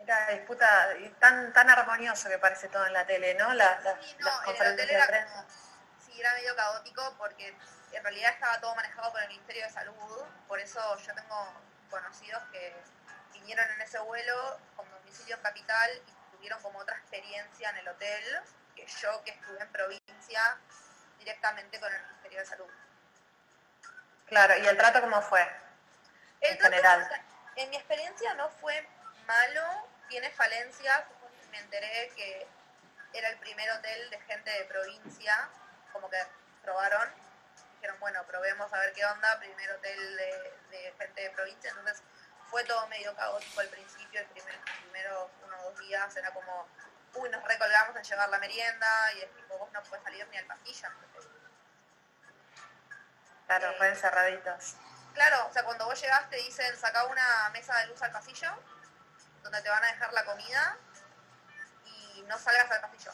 Era 0.00 0.28
disputa 0.28 0.88
tan 1.20 1.52
tan 1.52 1.68
armonioso 1.68 2.30
que 2.30 2.38
parece 2.38 2.68
todo 2.68 2.86
en 2.86 2.94
la 2.94 3.06
tele, 3.06 3.34
¿no? 3.34 3.52
La, 3.52 3.78
sí, 4.00 4.16
no, 4.20 4.50
en 4.50 4.62
el 4.62 4.72
hotel 4.72 4.90
era 4.90 5.06
como, 5.06 5.44
sí, 6.00 6.18
era 6.18 6.32
medio 6.32 6.56
caótico 6.56 7.14
porque 7.18 7.54
en 7.92 8.02
realidad 8.02 8.32
estaba 8.32 8.58
todo 8.58 8.74
manejado 8.74 9.12
por 9.12 9.20
el 9.20 9.28
Ministerio 9.28 9.64
de 9.64 9.70
Salud, 9.70 10.24
por 10.48 10.58
eso 10.58 10.80
yo 10.96 11.14
tengo 11.14 11.62
conocidos 11.90 12.42
que 12.50 12.74
vinieron 13.34 13.70
en 13.70 13.82
ese 13.82 13.98
vuelo 13.98 14.58
con 14.76 14.90
domicilio 14.90 15.36
en 15.36 15.42
capital 15.42 15.90
y 16.06 16.36
tuvieron 16.36 16.62
como 16.62 16.78
otra 16.78 16.96
experiencia 16.96 17.68
en 17.68 17.76
el 17.76 17.88
hotel 17.88 18.24
que 18.74 18.86
yo 18.86 19.22
que 19.24 19.32
estuve 19.32 19.60
en 19.60 19.72
provincia 19.72 20.58
directamente 21.18 21.78
con 21.78 21.92
el 21.92 22.02
Ministerio 22.02 22.38
de 22.38 22.46
Salud. 22.46 22.81
Claro, 24.32 24.56
¿y 24.56 24.66
el 24.66 24.78
trato 24.78 24.98
cómo 25.02 25.20
fue? 25.20 25.46
en 26.40 26.58
general. 26.58 27.06
en 27.56 27.68
mi 27.68 27.76
experiencia 27.76 28.32
no 28.32 28.48
fue 28.48 28.88
malo, 29.26 29.62
tiene 30.08 30.30
falencias, 30.30 31.04
me 31.50 31.58
enteré 31.58 32.10
que 32.16 32.46
era 33.12 33.28
el 33.28 33.38
primer 33.40 33.70
hotel 33.72 34.08
de 34.08 34.18
gente 34.20 34.50
de 34.50 34.64
provincia, 34.64 35.50
como 35.92 36.08
que 36.08 36.16
probaron, 36.62 37.10
dijeron, 37.74 38.00
bueno, 38.00 38.24
probemos 38.26 38.72
a 38.72 38.78
ver 38.78 38.94
qué 38.94 39.04
onda, 39.04 39.38
primer 39.38 39.70
hotel 39.70 40.16
de, 40.16 40.52
de 40.70 40.94
gente 40.98 41.20
de 41.20 41.30
provincia, 41.32 41.68
entonces 41.68 42.02
fue 42.50 42.64
todo 42.64 42.86
medio 42.86 43.14
caótico 43.14 43.60
al 43.60 43.68
principio, 43.68 44.18
el 44.18 44.26
primer, 44.28 44.58
primeros 44.80 45.30
uno 45.44 45.60
o 45.60 45.70
dos 45.70 45.78
días 45.80 46.16
era 46.16 46.30
como, 46.32 46.66
uy, 47.16 47.28
nos 47.28 47.44
recolgamos 47.44 47.94
en 47.96 48.02
llevar 48.02 48.30
la 48.30 48.38
merienda 48.38 49.12
y 49.14 49.20
es 49.20 49.36
tipo, 49.36 49.58
vos 49.58 49.70
no 49.72 49.82
puedes 49.82 50.02
salir 50.02 50.26
ni 50.28 50.38
al 50.38 50.46
pasillo. 50.46 50.88
Claro, 53.58 53.70
eh, 53.70 53.74
fue 53.76 53.88
encerraditos. 53.88 54.74
Claro, 55.14 55.46
o 55.48 55.52
sea, 55.52 55.62
cuando 55.64 55.84
vos 55.84 56.00
llegaste 56.00 56.36
te 56.36 56.42
dicen, 56.42 56.78
saca 56.78 57.04
una 57.04 57.50
mesa 57.50 57.76
de 57.78 57.86
luz 57.88 58.00
al 58.00 58.10
pasillo, 58.10 58.48
donde 59.42 59.60
te 59.60 59.68
van 59.68 59.84
a 59.84 59.86
dejar 59.88 60.12
la 60.12 60.24
comida 60.24 60.78
y 61.84 62.22
no 62.22 62.38
salgas 62.38 62.70
al 62.70 62.80
pasillo. 62.80 63.12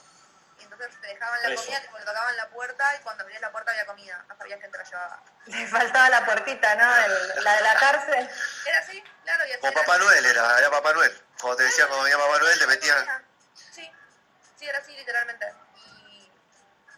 Y 0.58 0.64
entonces 0.64 1.00
te 1.00 1.06
dejaban 1.08 1.42
la 1.42 1.54
comida, 1.56 1.80
te 1.80 2.04
tocaban 2.04 2.36
la 2.36 2.48
puerta 2.50 2.96
y 2.96 3.02
cuando 3.02 3.22
abrías 3.24 3.40
la 3.40 3.50
puerta 3.50 3.70
había 3.72 3.86
comida, 3.86 4.24
no 4.28 4.36
sabías 4.36 4.60
quién 4.60 4.70
te 4.70 4.78
la 4.78 4.84
llevaba. 4.84 5.22
Le 5.46 5.66
faltaba 5.66 6.08
la 6.08 6.24
puertita, 6.24 6.74
¿no? 6.76 7.42
la 7.42 7.56
de 7.56 7.62
la 7.62 7.74
cárcel. 7.74 8.30
Era 8.66 8.78
así, 8.78 9.02
claro. 9.24 9.44
Y 9.46 9.58
Como 9.58 9.72
Papá 9.72 9.98
Noel 9.98 10.24
era, 10.24 10.58
era 10.58 10.70
Papá 10.70 10.92
Noel. 10.92 11.22
Cuando 11.40 11.56
te 11.56 11.64
decía 11.64 11.86
cuando 11.86 12.04
venía 12.04 12.18
Papá 12.18 12.38
Noel 12.38 12.58
te 12.58 12.66
metían... 12.66 13.26
Sí, 13.54 13.90
sí, 14.56 14.68
era 14.68 14.78
así 14.78 14.96
literalmente. 14.96 15.52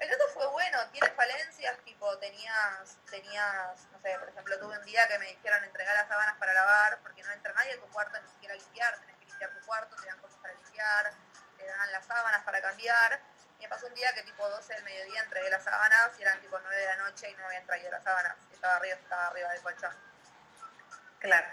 Y 0.00 0.04
el 0.04 0.10
dato 0.10 0.24
fue 0.32 0.46
bueno, 0.48 0.78
tienes 0.92 1.12
falencias, 1.14 1.78
tipo 1.84 2.18
tenías, 2.18 2.96
tenías, 3.10 3.86
no 3.92 4.00
sé, 4.00 4.18
por 4.18 4.28
ejemplo, 4.28 4.58
tuve 4.58 4.78
un 4.78 4.84
día 4.84 5.06
que 5.08 5.18
me 5.18 5.26
dijeron 5.26 5.62
entregar 5.64 5.94
las 5.94 6.08
sábanas 6.08 6.36
para 6.38 6.54
lavar 6.54 6.98
porque 7.02 7.22
no 7.22 7.30
entra 7.32 7.52
nadie 7.52 7.74
a 7.74 7.80
tu 7.80 7.88
cuarto 7.88 8.20
ni 8.20 8.28
siquiera 8.28 8.54
a 8.54 8.56
limpiar, 8.56 8.98
tenés 9.00 9.16
que 9.18 9.26
limpiar 9.26 9.50
tu 9.50 9.66
cuarto, 9.66 9.96
te 9.96 10.06
dan 10.06 10.18
cosas 10.20 10.38
para 10.40 10.54
limpiar, 10.54 11.12
te 11.58 11.66
dan 11.66 11.92
las 11.92 12.06
sábanas 12.06 12.42
para 12.44 12.60
cambiar 12.62 13.20
me 13.60 13.68
pasó 13.68 13.86
un 13.86 13.94
día 13.94 14.12
que 14.14 14.22
tipo 14.22 14.48
12 14.48 14.74
del 14.74 14.84
mediodía 14.84 15.22
entregué 15.22 15.50
las 15.50 15.62
sábanas 15.62 16.10
y 16.18 16.22
eran 16.22 16.40
tipo 16.40 16.58
9 16.58 16.76
de 16.76 16.86
la 16.86 16.96
noche 16.96 17.30
y 17.30 17.32
no 17.34 17.40
me 17.40 17.44
habían 17.46 17.66
traído 17.66 17.90
las 17.90 18.02
sábanas. 18.02 18.36
estaba 18.52 18.76
arriba, 18.76 18.94
estaba 18.96 19.26
arriba 19.26 19.52
del 19.52 19.62
colchón. 19.62 19.94
Claro. 21.18 21.48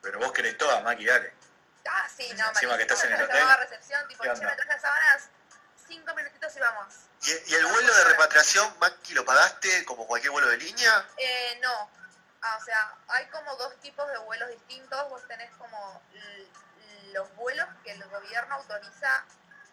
Pero 0.00 0.18
vos 0.20 0.32
querés 0.32 0.56
todas, 0.56 0.82
Maki, 0.82 1.04
dale. 1.04 1.34
Ah, 1.86 2.08
sí, 2.14 2.32
no, 2.34 2.48
Encima 2.48 2.76
que 2.76 2.82
estás 2.82 3.04
en 3.04 3.12
el 3.12 3.22
hotel. 3.22 3.42
recepción, 3.58 4.08
tipo, 4.08 4.24
me 4.24 4.34
traje 4.34 4.64
las 4.66 4.80
sábanas, 4.80 5.28
cinco 5.94 6.14
minutitos 6.14 6.56
y 6.56 6.60
vamos. 6.60 6.94
¿Y, 7.22 7.54
el 7.54 7.66
vuelo 7.66 7.94
de 7.94 8.04
repatriación, 8.04 8.78
Maki, 8.78 9.14
lo 9.14 9.24
pagaste 9.24 9.84
como 9.84 10.06
cualquier 10.06 10.32
vuelo 10.32 10.48
de 10.48 10.56
línea? 10.58 11.08
Eh, 11.16 11.58
no. 11.62 11.90
Ah, 12.42 12.58
o 12.60 12.64
sea, 12.64 12.94
hay 13.08 13.26
como 13.26 13.54
dos 13.56 13.78
tipos 13.80 14.06
de 14.08 14.18
vuelos 14.18 14.48
distintos. 14.50 15.08
Vos 15.08 15.22
tenés 15.28 15.50
como 15.56 16.02
los 17.12 17.34
vuelos 17.36 17.66
que 17.84 17.92
el 17.92 18.04
gobierno 18.08 18.56
autoriza 18.56 19.24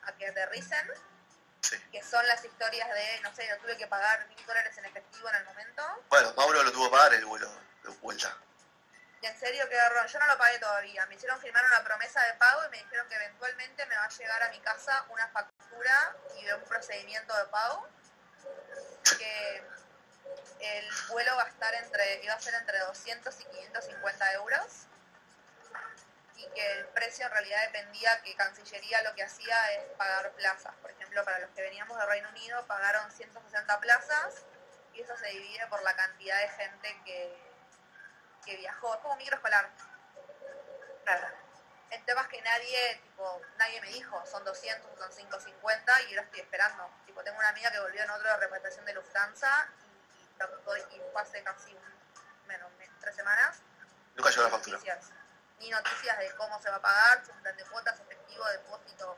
a 0.03 0.11
que 0.13 0.27
aterricen 0.27 0.87
que 1.91 2.03
son 2.03 2.25
las 2.27 2.43
historias 2.43 2.89
de, 2.89 3.21
no 3.21 3.33
sé, 3.35 3.47
yo 3.47 3.57
tuve 3.59 3.77
que 3.77 3.87
pagar 3.87 4.27
mil 4.27 4.45
dólares 4.45 4.77
en 4.77 4.85
efectivo 4.85 5.29
en 5.29 5.35
el 5.35 5.45
momento. 5.45 5.83
Bueno, 6.09 6.33
Mauro 6.35 6.63
lo 6.63 6.71
tuvo 6.71 6.85
que 6.85 6.91
pagar 6.91 7.13
el 7.13 7.25
vuelo 7.25 7.49
de 7.83 7.89
vuelta. 8.01 8.35
Y 9.21 9.27
en 9.27 9.39
serio, 9.39 9.69
qué 9.69 9.75
error. 9.75 10.07
Yo 10.07 10.19
no 10.19 10.27
lo 10.27 10.37
pagué 10.37 10.57
todavía. 10.57 11.05
Me 11.05 11.15
hicieron 11.15 11.39
firmar 11.39 11.63
una 11.65 11.83
promesa 11.83 12.23
de 12.23 12.33
pago 12.33 12.65
y 12.65 12.69
me 12.69 12.77
dijeron 12.77 13.07
que 13.07 13.15
eventualmente 13.15 13.85
me 13.85 13.95
va 13.95 14.05
a 14.05 14.09
llegar 14.09 14.43
a 14.43 14.49
mi 14.49 14.59
casa 14.61 15.05
una 15.09 15.27
factura 15.27 15.50
y 16.37 16.51
un 16.51 16.63
procedimiento 16.63 17.35
de 17.35 17.45
pago. 17.45 17.87
Que 19.17 19.63
el 20.59 20.85
vuelo 21.09 21.35
va 21.35 21.43
a 21.43 21.47
estar 21.47 21.73
entre, 21.75 22.23
iba 22.23 22.33
a 22.33 22.39
ser 22.39 22.53
entre 22.55 22.79
200 22.79 23.39
y 23.39 23.43
550 23.45 24.33
euros 24.33 24.87
y 26.35 26.47
que 26.53 26.71
el 26.79 26.85
precio 26.87 27.25
en 27.25 27.31
realidad 27.31 27.61
dependía 27.67 28.21
que 28.21 28.35
Cancillería 28.35 29.01
lo 29.03 29.13
que 29.15 29.23
hacía 29.23 29.71
es 29.73 29.83
pagar 29.97 30.31
plazas. 30.31 30.73
Por 30.81 30.91
ejemplo, 30.91 31.23
para 31.23 31.39
los 31.39 31.49
que 31.51 31.61
veníamos 31.61 31.97
de 31.97 32.05
Reino 32.05 32.29
Unido 32.29 32.65
pagaron 32.67 33.11
160 33.11 33.79
plazas 33.79 34.43
y 34.93 35.01
eso 35.01 35.15
se 35.17 35.27
divide 35.27 35.65
por 35.67 35.81
la 35.83 35.95
cantidad 35.95 36.39
de 36.39 36.49
gente 36.49 37.01
que, 37.05 37.37
que 38.45 38.57
viajó. 38.57 38.93
Es 38.93 39.01
como 39.01 39.15
microescolar. 39.17 39.69
Claro. 41.03 41.40
El 41.91 42.05
tema 42.05 42.21
es 42.21 42.27
que 42.27 42.41
nadie, 42.41 43.01
tipo, 43.03 43.41
nadie 43.57 43.81
me 43.81 43.87
dijo, 43.89 44.25
son 44.25 44.43
200, 44.45 44.97
son 44.97 45.09
550 45.09 46.01
y 46.01 46.09
yo 46.09 46.15
lo 46.15 46.21
estoy 46.21 46.39
esperando. 46.39 46.89
Tipo, 47.05 47.23
tengo 47.23 47.37
una 47.37 47.49
amiga 47.49 47.71
que 47.71 47.79
volvió 47.79 48.01
en 48.01 48.09
otra 48.09 48.37
representación 48.37 48.85
de 48.85 48.93
Lufthansa 48.93 49.67
y, 50.17 50.95
y, 50.95 51.01
fue 51.11 51.21
hace 51.21 51.43
casi 51.43 51.77
menos, 52.47 52.71
tres 53.01 53.15
semanas. 53.15 53.61
Nunca 54.15 54.29
llegó 54.29 54.43
la 54.43 54.49
factura 54.49 54.79
ni 55.61 55.69
noticias 55.69 56.17
de 56.17 56.31
cómo 56.35 56.59
se 56.61 56.69
va 56.69 56.77
a 56.77 56.81
pagar, 56.81 57.23
su 57.23 57.31
plan 57.33 57.55
de 57.55 57.63
cuotas, 57.65 57.99
efectivo, 57.99 58.43
depósito. 58.47 59.17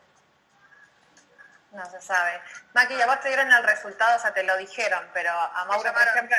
No 1.72 1.90
se 1.90 2.02
sabe. 2.02 2.42
Maki, 2.74 2.98
ya 2.98 3.08
vos 3.08 3.20
te 3.22 3.30
dieron 3.30 3.52
el 3.52 3.64
resultado, 3.64 4.18
o 4.18 4.20
sea, 4.20 4.34
te 4.34 4.44
lo 4.44 4.58
dijeron, 4.58 5.10
pero 5.14 5.32
a 5.32 5.66
Mauro, 5.66 5.94
por 5.94 6.02
ejemplo... 6.02 6.36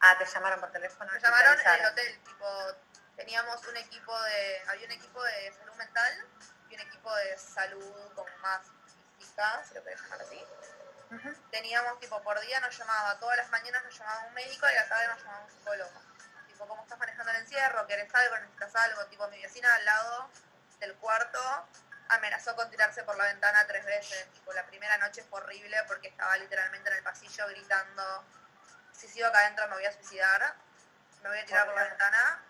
Ah, 0.00 0.16
te 0.18 0.26
llamaron 0.26 0.60
por 0.60 0.70
teléfono. 0.70 1.10
Me 1.12 1.18
llamaron 1.18 1.58
en 1.58 1.66
el 1.66 1.86
hotel, 1.86 2.20
tipo, 2.24 2.46
teníamos 3.16 3.66
un 3.66 3.76
equipo 3.76 4.20
de, 4.22 4.62
había 4.68 4.86
un 4.86 4.92
equipo 4.92 5.22
de 5.22 5.52
salud 5.52 5.74
mental 5.74 6.26
y 6.68 6.74
un 6.74 6.80
equipo 6.80 7.14
de 7.14 7.38
salud 7.38 8.12
como 8.14 8.36
más 8.38 8.60
física, 9.18 9.64
si 9.66 9.74
lo 9.74 9.84
querés 9.84 10.00
llamar 10.02 10.22
así. 10.22 10.44
Teníamos, 11.50 12.00
tipo, 12.00 12.20
por 12.22 12.40
día 12.40 12.58
nos 12.60 12.76
llamaba, 12.76 13.18
todas 13.20 13.36
las 13.36 13.48
mañanas 13.50 13.84
nos 13.84 13.96
llamaba 13.96 14.24
un 14.26 14.34
médico 14.34 14.66
y 14.68 14.76
a 14.76 14.82
la 14.82 14.88
tarde 14.88 15.06
nos 15.08 15.18
llamaba 15.22 15.44
un 15.44 15.50
psicólogo. 15.50 16.02
Tipo 16.48 16.66
cómo 16.66 16.82
estás 16.82 16.98
manejando 16.98 17.30
el 17.30 17.36
encierro, 17.38 17.86
querés 17.86 18.12
algo, 18.14 18.38
necesitas 18.38 18.74
algo, 18.76 19.06
tipo 19.06 19.28
mi 19.28 19.40
vecina 19.40 19.72
al 19.74 19.84
lado 19.84 20.30
del 20.80 20.94
cuarto 20.96 21.40
amenazó 22.08 22.54
con 22.54 22.70
tirarse 22.70 23.02
por 23.04 23.16
la 23.16 23.24
ventana 23.24 23.66
tres 23.66 23.84
veces, 23.84 24.26
tipo 24.32 24.52
la 24.52 24.66
primera 24.66 24.98
noche 24.98 25.22
fue 25.24 25.40
horrible 25.40 25.76
porque 25.86 26.08
estaba 26.08 26.36
literalmente 26.36 26.90
en 26.90 26.96
el 26.96 27.02
pasillo 27.02 27.46
gritando, 27.48 28.24
si 28.92 29.08
sigo 29.08 29.26
acá 29.26 29.38
adentro 29.40 29.66
me 29.68 29.74
voy 29.76 29.86
a 29.86 29.92
suicidar, 29.92 30.54
me 31.22 31.28
voy 31.30 31.38
a 31.38 31.46
tirar 31.46 31.66
por 31.66 31.74
la 31.74 31.84
ventana 31.84 32.42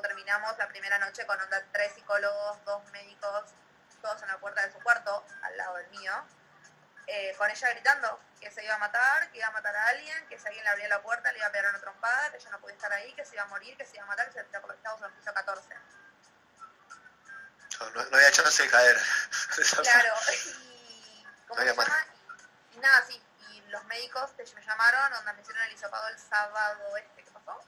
terminamos 0.00 0.56
la 0.58 0.68
primera 0.68 0.98
noche 0.98 1.26
con 1.26 1.40
onda 1.40 1.62
tres 1.72 1.92
psicólogos, 1.94 2.64
dos 2.64 2.84
médicos, 2.90 3.44
todos 4.00 4.22
en 4.22 4.28
la 4.28 4.38
puerta 4.38 4.66
de 4.66 4.72
su 4.72 4.78
cuarto, 4.80 5.24
al 5.42 5.56
lado 5.56 5.76
del 5.76 5.88
mío, 5.90 6.12
eh, 7.06 7.34
con 7.36 7.50
ella 7.50 7.70
gritando 7.70 8.20
que 8.40 8.50
se 8.50 8.64
iba 8.64 8.74
a 8.74 8.78
matar, 8.78 9.30
que 9.30 9.38
iba 9.38 9.46
a 9.48 9.52
matar 9.52 9.74
a 9.74 9.86
alguien, 9.88 10.26
que 10.28 10.38
si 10.38 10.46
alguien 10.46 10.64
le 10.64 10.70
abría 10.70 10.88
la 10.88 11.02
puerta 11.02 11.30
le 11.32 11.38
iba 11.38 11.46
a 11.46 11.52
pegar 11.52 11.70
una 11.70 11.80
trompada, 11.80 12.30
que 12.30 12.38
ella 12.38 12.50
no 12.50 12.60
podía 12.60 12.76
estar 12.76 12.92
ahí, 12.92 13.12
que 13.14 13.24
se 13.24 13.34
iba 13.34 13.44
a 13.44 13.46
morir, 13.46 13.76
que 13.76 13.84
se 13.84 13.96
iba 13.96 14.04
a 14.04 14.08
matar, 14.08 14.26
que 14.30 14.32
se 14.32 14.60
por 14.60 14.74
en 14.74 15.04
el 15.04 15.12
piso 15.12 15.32
14. 15.32 15.74
No, 17.80 17.90
no, 17.90 18.16
había 18.16 18.30
chance 18.30 18.62
de 18.62 18.70
caer. 18.70 18.96
Claro, 19.82 20.14
y, 20.54 21.26
¿cómo 21.46 21.60
se 21.60 21.66
llama? 21.66 22.06
Y, 22.72 22.78
nada, 22.78 23.04
sí, 23.06 23.22
y 23.50 23.60
los 23.68 23.84
médicos 23.84 24.30
me 24.54 24.64
llamaron, 24.64 25.12
donde 25.12 25.32
me 25.34 25.42
hicieron 25.42 25.62
el 25.64 25.72
hisopado 25.72 26.08
el 26.08 26.18
sábado 26.18 26.96
este 26.96 27.24
que 27.24 27.30
pasó. 27.30 27.60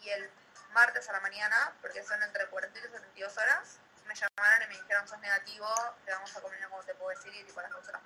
Y 0.00 0.10
el 0.10 0.30
martes 0.74 1.08
a 1.08 1.12
la 1.12 1.20
mañana, 1.20 1.72
porque 1.80 2.02
son 2.02 2.22
entre 2.22 2.46
48 2.46 2.88
y 2.88 2.90
72 2.90 3.38
horas, 3.38 3.78
me 4.06 4.14
llamaron 4.14 4.62
y 4.64 4.66
me 4.66 4.82
dijeron, 4.82 5.08
sos 5.08 5.18
negativo, 5.20 5.66
te 6.04 6.12
vamos 6.12 6.36
a 6.36 6.40
comer 6.40 6.68
como 6.68 6.82
te 6.82 6.94
puedo 6.94 7.16
decir, 7.16 7.34
y 7.34 7.44
tipo 7.44 7.60
las 7.62 7.70
dos 7.70 7.88
horas. 7.88 8.02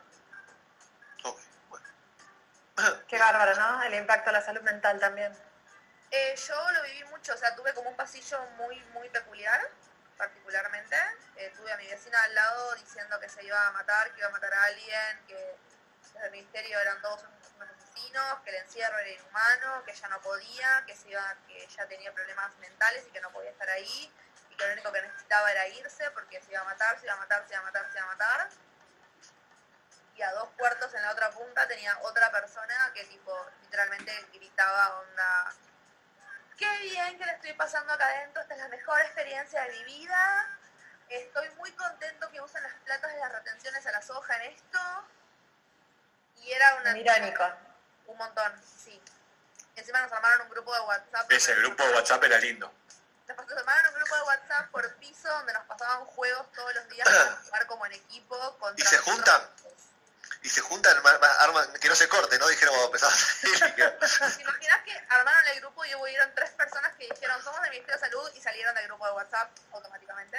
Ok, 1.24 1.38
bueno. 1.68 1.86
Qué 3.08 3.18
bárbaro, 3.18 3.56
¿no? 3.56 3.82
El 3.82 3.94
impacto 3.94 4.30
a 4.30 4.34
la 4.34 4.42
salud 4.42 4.62
mental 4.62 5.00
también. 5.00 5.36
Eh, 6.10 6.34
yo 6.36 6.70
lo 6.72 6.82
viví 6.84 7.04
mucho, 7.04 7.34
o 7.34 7.36
sea, 7.36 7.54
tuve 7.54 7.74
como 7.74 7.90
un 7.90 7.96
pasillo 7.96 8.40
muy, 8.56 8.80
muy 8.92 9.08
peculiar, 9.10 9.60
particularmente. 10.16 10.96
Eh, 11.36 11.52
tuve 11.56 11.72
a 11.72 11.76
mi 11.76 11.86
vecina 11.86 12.22
al 12.22 12.34
lado 12.34 12.74
diciendo 12.76 13.18
que 13.20 13.28
se 13.28 13.44
iba 13.44 13.66
a 13.66 13.72
matar, 13.72 14.12
que 14.12 14.20
iba 14.20 14.28
a 14.28 14.32
matar 14.32 14.54
a 14.54 14.64
alguien, 14.64 15.24
que 15.26 15.58
desde 16.14 16.26
el 16.26 16.30
ministerio 16.32 16.78
eran 16.78 17.00
todos 17.02 17.22
unos 17.24 17.37
que 18.44 18.50
el 18.50 18.56
encierro 18.56 18.98
era 18.98 19.10
inhumano, 19.10 19.84
que 19.84 19.92
ella 19.92 20.08
no 20.08 20.20
podía, 20.20 20.84
que, 20.86 20.96
se 20.96 21.08
iba, 21.08 21.36
que 21.46 21.62
ella 21.62 21.88
tenía 21.88 22.12
problemas 22.12 22.56
mentales 22.58 23.04
y 23.06 23.10
que 23.10 23.20
no 23.20 23.30
podía 23.30 23.50
estar 23.50 23.68
ahí, 23.70 24.12
y 24.50 24.56
que 24.56 24.66
lo 24.66 24.72
único 24.72 24.92
que 24.92 25.02
necesitaba 25.02 25.50
era 25.52 25.68
irse 25.68 26.10
porque 26.12 26.40
se 26.42 26.52
iba 26.52 26.60
a 26.60 26.64
matar, 26.64 26.98
se 26.98 27.06
iba 27.06 27.14
a 27.14 27.18
matar, 27.18 27.46
se 27.46 27.54
iba 27.54 27.60
a 27.60 27.64
matar, 27.64 27.86
se 27.92 27.98
iba 27.98 28.04
a 28.04 28.08
matar. 28.08 28.48
Y 30.16 30.22
a 30.22 30.32
dos 30.32 30.48
puertos 30.56 30.92
en 30.94 31.02
la 31.02 31.12
otra 31.12 31.30
punta 31.30 31.68
tenía 31.68 31.96
otra 32.02 32.30
persona 32.30 32.90
que 32.94 33.04
tipo 33.04 33.32
literalmente 33.62 34.12
gritaba 34.32 35.00
onda 35.00 35.54
qué 36.56 36.78
bien 36.82 37.16
que 37.18 37.24
le 37.24 37.32
estoy 37.32 37.52
pasando 37.52 37.92
acá 37.92 38.04
adentro, 38.08 38.42
esta 38.42 38.54
es 38.54 38.60
la 38.60 38.68
mejor 38.68 39.00
experiencia 39.00 39.62
de 39.62 39.72
mi 39.74 39.84
vida. 39.84 40.58
Estoy 41.08 41.48
muy 41.50 41.70
contento 41.72 42.28
que 42.30 42.40
usen 42.40 42.62
las 42.64 42.74
platas 42.84 43.12
de 43.12 43.18
las 43.20 43.32
retenciones 43.32 43.86
a 43.86 43.92
la 43.92 44.02
soja 44.02 44.36
en 44.42 44.52
esto. 44.52 44.80
Y 46.42 46.50
era 46.50 46.74
una... 46.76 46.98
Irónico. 46.98 47.67
Un 48.08 48.16
montón, 48.16 48.52
sí. 48.84 49.00
encima 49.76 50.02
nos 50.02 50.12
armaron 50.12 50.42
un 50.42 50.50
grupo 50.50 50.74
de 50.74 50.80
WhatsApp. 50.80 51.30
Ese 51.30 51.54
grupo 51.54 51.82
de 51.84 51.94
WhatsApp 51.94 52.24
era 52.24 52.38
lindo. 52.38 52.72
Nos 53.28 53.38
armaron 53.38 53.94
un 53.94 54.00
grupo 54.00 54.16
de 54.16 54.22
WhatsApp 54.22 54.70
por 54.70 54.94
piso 54.96 55.28
donde 55.28 55.52
nos 55.52 55.64
pasaban 55.66 56.04
juegos 56.06 56.50
todos 56.52 56.74
los 56.74 56.88
días 56.88 57.08
para 57.08 57.36
jugar 57.44 57.66
como 57.66 57.86
en 57.86 57.92
equipo. 57.92 58.58
Contra 58.58 58.84
¿Y 58.84 58.88
se 58.88 58.98
juntan? 58.98 59.42
y 60.42 60.48
se 60.48 60.60
juntan, 60.60 60.96
armas, 61.40 61.68
que 61.80 61.88
no 61.88 61.94
se 61.94 62.08
corte, 62.08 62.38
¿no? 62.38 62.46
Dijeron, 62.48 62.74
empezamos 62.84 63.62
a 63.62 63.74
¿Te 64.36 64.42
imaginas 64.42 64.82
que 64.84 65.06
armaron 65.08 65.48
el 65.48 65.60
grupo 65.60 65.84
y 65.84 65.94
hubieron 65.94 66.32
tres 66.34 66.50
personas 66.50 66.94
que 66.94 67.08
dijeron, 67.08 67.42
somos 67.42 67.60
del 67.62 67.70
Ministerio 67.70 68.00
de 68.00 68.08
Salud 68.08 68.30
y 68.34 68.40
salieron 68.40 68.74
del 68.74 68.86
grupo 68.86 69.06
de 69.06 69.12
WhatsApp 69.12 69.50
automáticamente? 69.72 70.38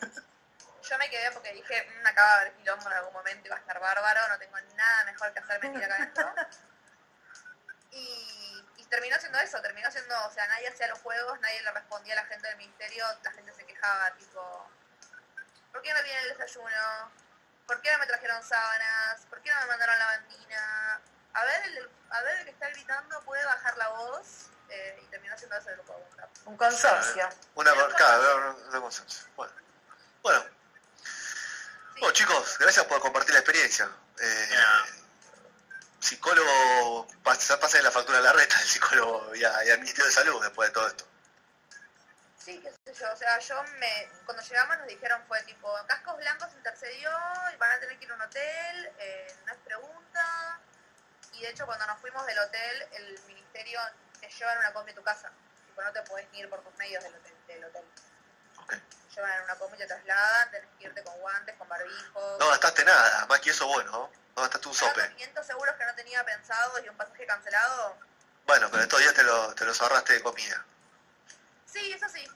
Yo 0.90 0.98
me 0.98 1.08
quedé 1.10 1.30
porque 1.30 1.52
dije, 1.52 1.88
mmm, 1.88 2.06
acaba 2.06 2.28
de 2.28 2.40
haber 2.40 2.52
quilombo 2.54 2.90
en 2.90 2.96
algún 2.96 3.12
momento 3.12 3.46
y 3.46 3.50
va 3.50 3.56
a 3.56 3.60
estar 3.60 3.78
bárbaro, 3.78 4.28
no 4.28 4.38
tengo 4.38 4.60
nada 4.74 5.04
mejor 5.04 5.32
que 5.32 5.38
hacer 5.38 5.62
mentir 5.62 5.84
acá 5.84 5.94
adentro. 5.94 6.34
Y, 7.92 8.64
y 8.76 8.84
terminó 8.84 9.18
siendo 9.18 9.38
eso, 9.38 9.60
terminó 9.60 9.90
siendo, 9.90 10.14
o 10.26 10.30
sea, 10.32 10.46
nadie 10.48 10.68
hacía 10.68 10.88
los 10.88 11.00
juegos, 11.00 11.40
nadie 11.40 11.62
le 11.62 11.72
respondía 11.72 12.14
a 12.14 12.22
la 12.22 12.26
gente 12.26 12.46
del 12.48 12.56
ministerio, 12.56 13.04
la 13.22 13.32
gente 13.32 13.52
se 13.52 13.64
quejaba, 13.64 14.10
tipo, 14.14 14.70
¿por 15.72 15.82
qué 15.82 15.92
no 15.92 16.02
viene 16.02 16.20
el 16.22 16.28
desayuno? 16.30 17.10
¿Por 17.66 17.80
qué 17.82 17.92
no 17.92 17.98
me 17.98 18.06
trajeron 18.06 18.42
sábanas? 18.42 19.26
¿Por 19.28 19.40
qué 19.42 19.50
no 19.50 19.60
me 19.60 19.66
mandaron 19.66 19.98
la 19.98 20.06
bandina? 20.06 21.00
A 21.34 21.44
ver, 21.44 21.62
el, 21.66 21.90
a 22.10 22.22
ver 22.22 22.38
el 22.38 22.44
que 22.44 22.50
está 22.50 22.68
gritando 22.70 23.20
puede 23.22 23.44
bajar 23.44 23.76
la 23.76 23.88
voz 23.90 24.50
eh, 24.68 25.00
y 25.02 25.06
terminó 25.06 25.36
siendo 25.38 25.56
ese 25.56 25.72
grupo 25.74 25.94
de 26.16 26.26
Un 26.46 26.56
consorcio. 26.56 27.28
Una, 27.54 27.72
cada, 27.96 28.50
una 28.50 28.80
consorcio. 28.80 29.24
Bueno. 29.36 29.52
Bueno. 30.22 30.44
bueno. 31.98 32.12
chicos, 32.12 32.56
gracias 32.58 32.84
por 32.86 33.00
compartir 33.00 33.34
la 33.34 33.40
experiencia. 33.40 33.88
Eh, 34.20 34.48
psicólogo, 36.00 37.06
pasa, 37.22 37.60
pasa 37.60 37.78
en 37.78 37.84
la 37.84 37.90
factura 37.90 38.18
de 38.18 38.24
la 38.24 38.32
reta, 38.32 38.58
el 38.60 38.66
psicólogo 38.66 39.34
y, 39.34 39.44
al 39.44 39.78
Ministerio 39.78 40.06
de 40.06 40.12
Salud 40.12 40.42
después 40.42 40.68
de 40.68 40.74
todo 40.74 40.88
esto. 40.88 41.06
Sí, 42.38 42.58
qué 42.58 42.72
sé 42.72 42.98
yo, 42.98 43.12
o 43.12 43.16
sea, 43.16 43.38
yo 43.38 43.62
me, 43.78 44.08
cuando 44.24 44.42
llegamos 44.42 44.78
nos 44.78 44.86
dijeron 44.86 45.22
fue 45.28 45.42
tipo, 45.42 45.72
cascos 45.86 46.16
blancos 46.16 46.48
intercedió 46.56 47.10
y 47.52 47.56
van 47.56 47.72
a 47.72 47.80
tener 47.80 47.98
que 47.98 48.04
ir 48.06 48.12
a 48.12 48.14
un 48.14 48.22
hotel, 48.22 48.92
eh, 48.98 49.36
no 49.46 49.52
es 49.52 49.58
pregunta. 49.58 50.60
Y 51.32 51.42
de 51.42 51.50
hecho 51.50 51.66
cuando 51.66 51.86
nos 51.86 52.00
fuimos 52.00 52.26
del 52.26 52.38
hotel, 52.38 52.88
el 52.92 53.20
ministerio 53.26 53.78
te 54.20 54.28
lleva 54.28 54.52
en 54.52 54.58
una 54.58 54.72
combi 54.72 54.92
a 54.92 54.94
tu 54.94 55.02
casa. 55.02 55.30
Tipo, 55.66 55.82
no 55.82 55.92
te 55.92 56.02
puedes 56.02 56.26
ir 56.34 56.48
por 56.48 56.62
tus 56.62 56.74
medios 56.76 57.02
del 57.04 57.14
hotel. 57.14 57.34
Del 57.46 57.64
hotel. 57.64 57.84
Okay. 58.64 58.80
Llevan 59.14 59.32
en 59.32 59.42
una 59.42 59.54
combi, 59.56 59.76
te 59.76 59.86
trasladan, 59.86 60.50
tenés 60.50 60.68
que 60.78 60.84
irte 60.84 61.02
con 61.02 61.18
guantes, 61.18 61.56
con 61.56 61.68
barbijo. 61.68 62.36
No 62.38 62.48
gastaste 62.48 62.84
nada, 62.84 63.26
más 63.26 63.40
que 63.40 63.50
eso 63.50 63.66
bueno, 63.66 63.90
¿no? 63.90 64.10
No 64.36 64.42
gastaste 64.42 64.68
un 64.68 64.74
sope. 64.74 65.08
500 65.08 65.46
seguros 65.46 65.74
que 65.76 65.84
no 65.84 65.94
tenía 65.94 66.24
pensado 66.24 66.84
y 66.84 66.88
un 66.88 66.96
pasaje 66.96 67.26
cancelado. 67.26 67.96
Bueno, 68.46 68.68
pero 68.70 68.82
estos 68.82 69.00
días 69.00 69.14
te, 69.14 69.22
lo, 69.22 69.54
te 69.54 69.64
los 69.64 69.80
ahorraste 69.82 70.14
de 70.14 70.22
comida. 70.22 70.64
Sí, 71.66 71.92
eso 71.92 72.08
sí. 72.08 72.28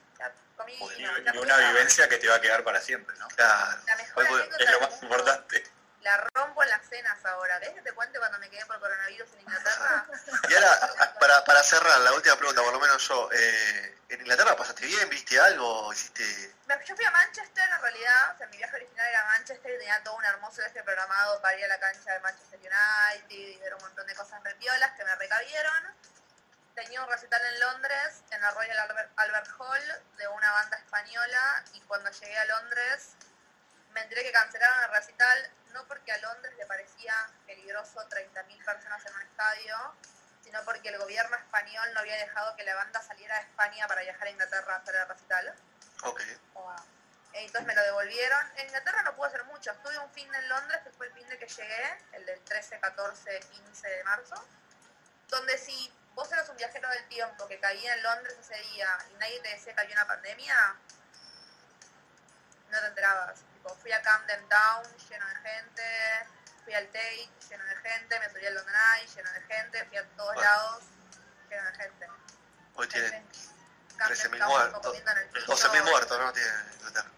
Comí, 0.57 0.73
y, 0.73 1.37
una 1.37 1.57
vivencia 1.57 2.07
que 2.07 2.17
te 2.17 2.29
va 2.29 2.35
a 2.35 2.41
quedar 2.41 2.63
para 2.63 2.79
siempre, 2.79 3.15
¿no? 3.17 3.27
Claro. 3.29 3.81
La 3.85 3.95
mejor 3.97 4.49
es 4.57 4.71
lo 4.71 4.79
más 4.79 5.03
importante. 5.03 5.63
La 6.01 6.17
rompo 6.33 6.63
en 6.63 6.69
las 6.69 6.87
cenas 6.87 7.25
ahora. 7.25 7.59
¿Ves 7.59 7.71
que 7.71 7.81
te 7.81 7.91
cuente 7.91 8.19
cuando 8.19 8.37
me 8.39 8.49
quedé 8.49 8.65
por 8.65 8.79
coronavirus 8.79 9.27
en 9.33 9.39
Inglaterra? 9.41 10.05
y 10.49 10.53
ahora, 10.53 11.13
para, 11.19 11.43
para 11.43 11.63
cerrar, 11.63 11.99
la 11.99 12.13
última 12.13 12.37
pregunta, 12.37 12.61
por 12.61 12.73
lo 12.73 12.79
menos 12.79 13.05
yo. 13.07 13.29
Eh, 13.33 13.94
¿En 13.94 13.94
Inglaterra 14.25 14.55
pasaste 14.55 14.87
bien? 14.87 15.07
¿Viste 15.07 15.39
algo? 15.39 15.93
¿Hiciste...? 15.93 16.23
Yo 16.87 16.95
fui 16.95 17.05
a 17.05 17.11
Manchester, 17.11 17.69
en 17.69 17.79
realidad. 17.79 18.33
O 18.33 18.37
sea, 18.39 18.47
mi 18.47 18.57
viaje 18.57 18.75
original 18.75 19.05
era 19.07 19.21
a 19.21 19.25
Manchester 19.25 19.71
y 19.71 19.77
tenía 19.77 20.03
todo 20.03 20.15
un 20.15 20.25
hermoso 20.25 20.57
viaje 20.57 20.81
programado 20.81 21.39
para 21.43 21.55
ir 21.59 21.65
a 21.65 21.67
la 21.67 21.79
cancha 21.79 22.13
de 22.13 22.19
Manchester 22.21 22.59
United 22.59 23.29
y 23.29 23.57
ver 23.59 23.75
un 23.75 23.81
montón 23.81 24.07
de 24.07 24.15
cosas 24.15 24.43
repiolas 24.43 24.91
que 24.97 25.05
me 25.05 25.15
recabieron 25.15 25.95
tenía 26.73 27.03
un 27.03 27.09
recital 27.09 27.39
en 27.53 27.59
Londres, 27.59 28.23
en 28.31 28.43
el 28.43 28.53
Royal 28.53 29.09
Albert 29.15 29.49
Hall, 29.59 30.01
de 30.17 30.27
una 30.27 30.51
banda 30.51 30.77
española, 30.77 31.63
y 31.73 31.79
cuando 31.81 32.11
llegué 32.11 32.37
a 32.37 32.45
Londres 32.45 33.15
me 33.93 34.01
enteré 34.01 34.23
que 34.23 34.31
cancelaron 34.33 34.83
el 34.83 34.91
recital, 34.91 35.51
no 35.71 35.87
porque 35.87 36.11
a 36.11 36.17
Londres 36.17 36.53
le 36.57 36.65
parecía 36.65 37.13
peligroso 37.45 37.99
30.000 38.09 38.65
personas 38.65 39.05
en 39.05 39.13
un 39.13 39.21
estadio, 39.21 39.95
sino 40.45 40.63
porque 40.63 40.89
el 40.89 40.99
gobierno 40.99 41.35
español 41.37 41.91
no 41.95 42.01
había 42.01 42.17
dejado 42.17 42.55
que 42.55 42.63
la 42.63 42.75
banda 42.75 43.01
saliera 43.01 43.35
a 43.35 43.39
España 43.39 43.87
para 43.87 44.03
viajar 44.03 44.27
a 44.27 44.29
Inglaterra 44.29 44.75
a 44.75 44.77
hacer 44.77 44.95
el 44.95 45.07
recital. 45.07 45.55
Ok. 46.03 46.21
Entonces 47.33 47.65
me 47.65 47.73
lo 47.73 47.81
devolvieron. 47.81 48.51
En 48.57 48.67
Inglaterra 48.67 49.01
no 49.01 49.15
pude 49.15 49.27
hacer 49.27 49.43
mucho. 49.45 49.71
Estuve 49.71 49.97
un 49.97 50.09
fin 50.11 50.33
en 50.33 50.47
Londres, 50.47 50.81
que 50.83 50.91
fue 50.91 51.07
el 51.07 51.13
fin 51.13 51.27
de 51.27 51.39
que 51.39 51.47
llegué, 51.47 51.97
el 52.13 52.25
del 52.27 52.39
13, 52.41 52.79
14, 52.79 53.39
15 53.39 53.89
de 53.89 54.03
marzo, 54.03 54.47
donde 55.29 55.57
sí 55.57 55.91
vos 56.13 56.31
eras 56.31 56.47
un 56.47 56.57
viajero 56.57 56.87
del 56.89 57.07
tiempo 57.09 57.47
que 57.47 57.59
caía 57.59 57.95
en 57.95 58.03
Londres 58.03 58.37
ese 58.39 58.55
día 58.69 58.87
y 59.11 59.13
nadie 59.15 59.39
te 59.41 59.49
decía 59.49 59.73
que 59.73 59.81
había 59.81 59.95
una 59.95 60.07
pandemia, 60.07 60.75
no 62.69 62.79
te 62.79 62.87
enterabas. 62.87 63.39
fui 63.81 63.91
a 63.91 64.01
Camden 64.01 64.47
Town 64.47 64.97
lleno 65.09 65.27
de 65.27 65.35
gente, 65.49 66.27
fui 66.65 66.73
al 66.73 66.85
Tate 66.87 67.29
lleno 67.49 67.63
de 67.63 67.75
gente, 67.77 68.19
me 68.19 68.29
subí 68.29 68.45
al 68.45 68.55
London 68.55 68.75
Eye 68.75 69.07
lleno 69.15 69.31
de 69.31 69.41
gente, 69.41 69.85
fui 69.85 69.97
a 69.97 70.03
todos 70.17 70.35
lados 70.35 70.83
lleno 71.49 71.63
de 71.63 71.75
gente. 71.77 72.09
Hoy 72.75 72.87
tienen 72.89 73.29
13.000 73.97 74.45
muertos, 74.47 74.81
12.000 74.83 75.83
muertos, 75.83 76.19
¿no? 76.19 76.33
Tiene 76.33 76.49
Inglaterra. 76.73 77.09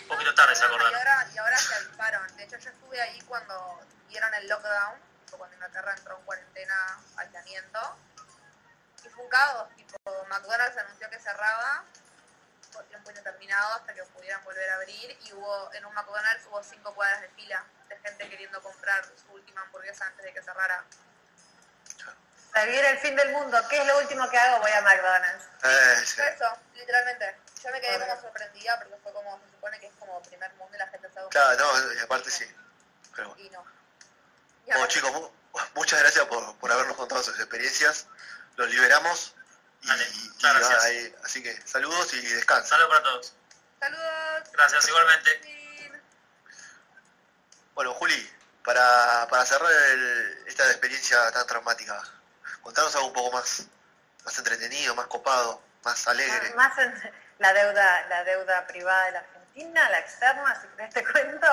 Un 0.00 0.08
poquito 0.08 0.34
tarde 0.34 0.54
se 0.54 0.64
acordaron. 0.64 0.92
Y 0.92 0.96
ahora, 0.96 1.28
y 1.34 1.38
ahora 1.38 1.58
se 1.58 1.74
avisparon. 1.74 2.36
De 2.36 2.44
hecho, 2.44 2.58
yo 2.58 2.70
estuve 2.70 3.00
ahí 3.00 3.20
cuando 3.22 3.80
dieron 4.08 4.32
el 4.34 4.48
lockdown 4.48 5.14
cuando 5.36 5.54
Inglaterra 5.54 5.94
entró 5.96 6.16
en 6.16 6.24
cuarentena, 6.24 7.00
aislamiento. 7.16 7.96
Y 9.04 9.08
fue 9.08 9.24
un 9.24 9.30
caos, 9.30 9.68
tipo, 9.76 9.98
McDonald's 10.28 10.76
anunció 10.78 11.10
que 11.10 11.18
cerraba 11.18 11.84
por 12.72 12.84
tiempo 12.84 13.10
indeterminado 13.10 13.74
hasta 13.74 13.94
que 13.94 14.02
pudieran 14.04 14.42
volver 14.44 14.68
a 14.70 14.74
abrir 14.76 15.16
y 15.22 15.32
hubo 15.32 15.72
en 15.74 15.84
un 15.84 15.94
McDonald's 15.94 16.46
hubo 16.46 16.62
cinco 16.62 16.92
cuadras 16.94 17.20
de 17.20 17.28
fila 17.28 17.64
gente 18.04 18.28
queriendo 18.28 18.62
comprar 18.62 19.04
su 19.04 19.32
última 19.32 19.62
hamburguesa 19.62 20.06
antes 20.06 20.24
de 20.24 20.32
que 20.32 20.42
cerrara. 20.42 20.84
Para 22.52 22.66
vivir 22.66 22.84
el 22.84 22.98
fin 22.98 23.16
del 23.16 23.32
mundo, 23.32 23.58
¿qué 23.68 23.78
es 23.78 23.86
lo 23.86 23.98
último 23.98 24.28
que 24.30 24.38
hago? 24.38 24.60
Voy 24.60 24.70
a 24.70 24.80
McDonald's. 24.82 25.44
Eh, 25.64 26.02
Eso, 26.02 26.58
literalmente. 26.74 27.36
Yo 27.64 27.70
me 27.70 27.80
quedé 27.80 27.98
como 27.98 28.20
sorprendida 28.20 28.78
porque 28.78 28.96
fue 29.02 29.12
como, 29.12 29.40
se 29.40 29.50
supone 29.50 29.80
que 29.80 29.86
es 29.86 29.92
como 29.98 30.22
primer 30.22 30.52
mundo 30.54 30.76
y 30.76 30.78
la 30.78 30.86
gente 30.88 31.08
está... 31.08 31.26
Claro, 31.30 31.58
no, 31.58 32.02
aparte 32.04 32.30
sí. 32.30 32.44
Pero... 33.16 33.34
Y 33.38 33.48
no. 33.50 33.64
Bueno, 34.66 34.86
chicos, 34.86 35.30
muchas 35.74 36.00
gracias 36.00 36.24
por, 36.26 36.56
por, 36.58 36.70
habernos 36.70 36.96
contado 36.96 37.22
sus 37.22 37.38
experiencias. 37.38 38.06
Los 38.56 38.70
liberamos. 38.70 39.34
Y, 39.82 41.14
así 41.24 41.42
que 41.42 41.60
saludos 41.66 42.14
y 42.14 42.22
descansen. 42.22 42.68
Saludos 42.68 42.88
para 42.88 43.02
todos. 43.02 43.34
Saludos. 43.80 44.52
Gracias, 44.52 44.88
igualmente. 44.88 45.63
Bueno, 47.74 47.94
Juli, 47.94 48.32
para, 48.64 49.26
para 49.28 49.44
cerrar 49.44 49.70
esta 50.46 50.64
experiencia 50.70 51.30
tan 51.32 51.46
traumática, 51.46 52.02
contanos 52.62 52.94
algo 52.94 53.08
un 53.08 53.12
poco 53.12 53.32
más, 53.32 53.64
más 54.24 54.38
entretenido, 54.38 54.94
más 54.94 55.06
copado, 55.06 55.60
más 55.84 56.06
alegre. 56.08 56.54
Más, 56.54 56.72
la 57.38 57.52
deuda, 57.52 58.06
la 58.08 58.24
deuda 58.24 58.66
privada 58.66 59.04
de 59.06 59.12
la 59.12 59.18
Argentina, 59.18 59.90
la 59.90 59.98
externa, 59.98 60.60
si 60.60 60.68
querés 60.68 60.94
te 60.94 61.04
cuento 61.04 61.48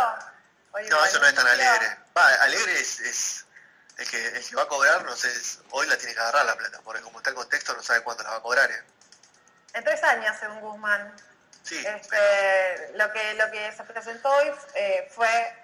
no, 0.73 1.05
eso 1.05 1.19
no 1.19 1.27
es 1.27 1.35
tan 1.35 1.47
alegre. 1.47 1.97
Va, 2.17 2.27
alegre 2.43 2.79
es, 2.79 3.45
el 3.97 4.09
que, 4.09 4.27
el 4.27 4.47
que 4.47 4.55
va 4.55 4.63
a 4.63 4.67
cobrar, 4.67 5.03
no 5.03 5.15
sé, 5.15 5.29
hoy 5.71 5.87
la 5.87 5.97
tiene 5.97 6.13
que 6.13 6.19
agarrar 6.19 6.45
la 6.45 6.55
plata, 6.55 6.79
porque 6.83 7.01
como 7.01 7.19
está 7.19 7.29
el 7.29 7.35
contexto 7.35 7.75
no 7.75 7.83
sabe 7.83 8.01
cuánto 8.01 8.23
la 8.23 8.31
va 8.31 8.35
a 8.37 8.41
cobrar. 8.41 8.71
¿eh? 8.71 8.83
En 9.73 9.83
tres 9.83 10.01
años, 10.03 10.35
según 10.39 10.59
Guzmán. 10.61 11.13
Sí, 11.63 11.77
este, 11.77 12.91
lo, 12.95 13.11
que, 13.11 13.33
lo 13.35 13.51
que 13.51 13.71
se 13.71 13.83
presentó 13.83 14.29
hoy 14.29 14.51
eh, 14.73 15.11
fue 15.13 15.60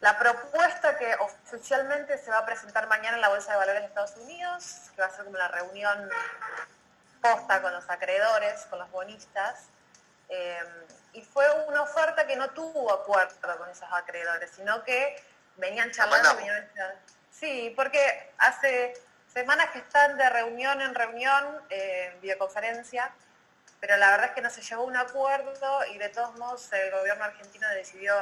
la 0.00 0.18
propuesta 0.18 0.96
que 0.96 1.14
oficialmente 1.16 2.18
se 2.18 2.30
va 2.30 2.38
a 2.38 2.46
presentar 2.46 2.86
mañana 2.86 3.16
en 3.16 3.20
la 3.20 3.28
Bolsa 3.28 3.52
de 3.52 3.58
Valores 3.58 3.82
de 3.82 3.88
Estados 3.88 4.16
Unidos, 4.16 4.90
que 4.94 5.02
va 5.02 5.08
a 5.08 5.10
ser 5.10 5.24
como 5.24 5.36
la 5.36 5.48
reunión 5.48 6.08
posta 7.20 7.60
con 7.60 7.72
los 7.72 7.88
acreedores, 7.90 8.64
con 8.70 8.78
los 8.78 8.90
bonistas, 8.92 9.64
eh, 10.28 10.62
y 11.14 11.22
fue 11.22 11.44
una 11.66 11.82
oferta 11.82 12.26
que 12.26 12.36
no 12.36 12.50
tuvo 12.50 12.92
acuerdo 12.92 13.58
con 13.58 13.68
esos 13.68 13.88
acreedores, 13.90 14.50
sino 14.54 14.84
que 14.84 15.20
venían 15.56 15.90
charlando. 15.90 16.28
sí, 17.32 17.72
porque 17.74 18.32
hace 18.38 18.94
semanas 19.32 19.70
que 19.70 19.78
están 19.78 20.16
de 20.16 20.28
reunión 20.30 20.80
en 20.80 20.94
reunión, 20.94 21.60
eh, 21.70 22.12
en 22.12 22.20
videoconferencia, 22.20 23.10
pero 23.80 23.96
la 23.96 24.10
verdad 24.10 24.26
es 24.26 24.32
que 24.32 24.42
no 24.42 24.50
se 24.50 24.62
llegó 24.62 24.82
a 24.82 24.86
un 24.86 24.96
acuerdo 24.96 25.84
y 25.86 25.98
de 25.98 26.08
todos 26.08 26.36
modos 26.36 26.72
el 26.72 26.90
gobierno 26.92 27.24
argentino 27.24 27.68
decidió 27.70 28.14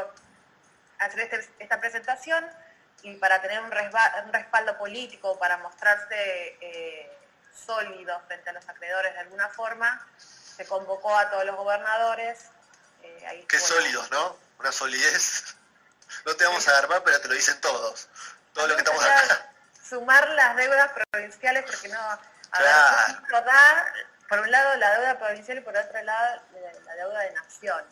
hacer 0.99 1.21
este, 1.21 1.49
esta 1.59 1.81
presentación 1.81 2.45
y 3.03 3.15
para 3.17 3.41
tener 3.41 3.61
un, 3.61 3.71
respaldo 3.71 4.77
político, 4.79 5.39
para 5.39 5.59
mostrarse 5.59 6.57
eh, 6.61 7.19
sólido 7.55 8.21
frente 8.27 8.51
a 8.51 8.53
los 8.53 8.69
acreedores 8.69 9.15
de 9.15 9.21
alguna 9.21 9.49
forma, 9.49 10.07
se 10.19 10.67
convocó 10.67 11.17
a 11.17 11.31
todos 11.31 11.45
los 11.45 11.57
gobernadores. 11.57 12.47
Eh, 13.03 13.45
Qué 13.49 13.59
sólidos, 13.59 14.11
¿no? 14.11 14.37
Una 14.59 14.73
solidez. 14.73 15.55
No 16.25 16.37
te 16.37 16.45
vamos 16.45 16.67
a 16.69 16.71
agarrar, 16.71 17.03
pero 17.03 17.21
te 17.21 17.29
lo 17.29 17.35
dicen 17.35 17.61
todos. 17.61 18.09
Todo 18.53 18.69
lo 18.69 18.75
que 18.75 18.81
estamos 18.81 19.05
acá. 19.05 19.51
Sumar 19.89 20.29
las 20.31 20.57
deudas 20.57 20.93
provinciales, 21.11 21.65
porque 21.65 21.89
no. 21.89 21.99
A 21.99 22.61
ver, 22.61 23.45
da, 23.45 23.93
por 24.29 24.39
un 24.39 24.51
lado 24.51 24.77
la 24.77 24.93
deuda 24.93 25.19
provincial 25.19 25.59
y 25.59 25.61
por 25.63 25.77
otro 25.77 26.03
lado 26.03 26.43
la 26.85 26.95
deuda 26.95 27.21
de 27.21 27.33
nación. 27.33 27.85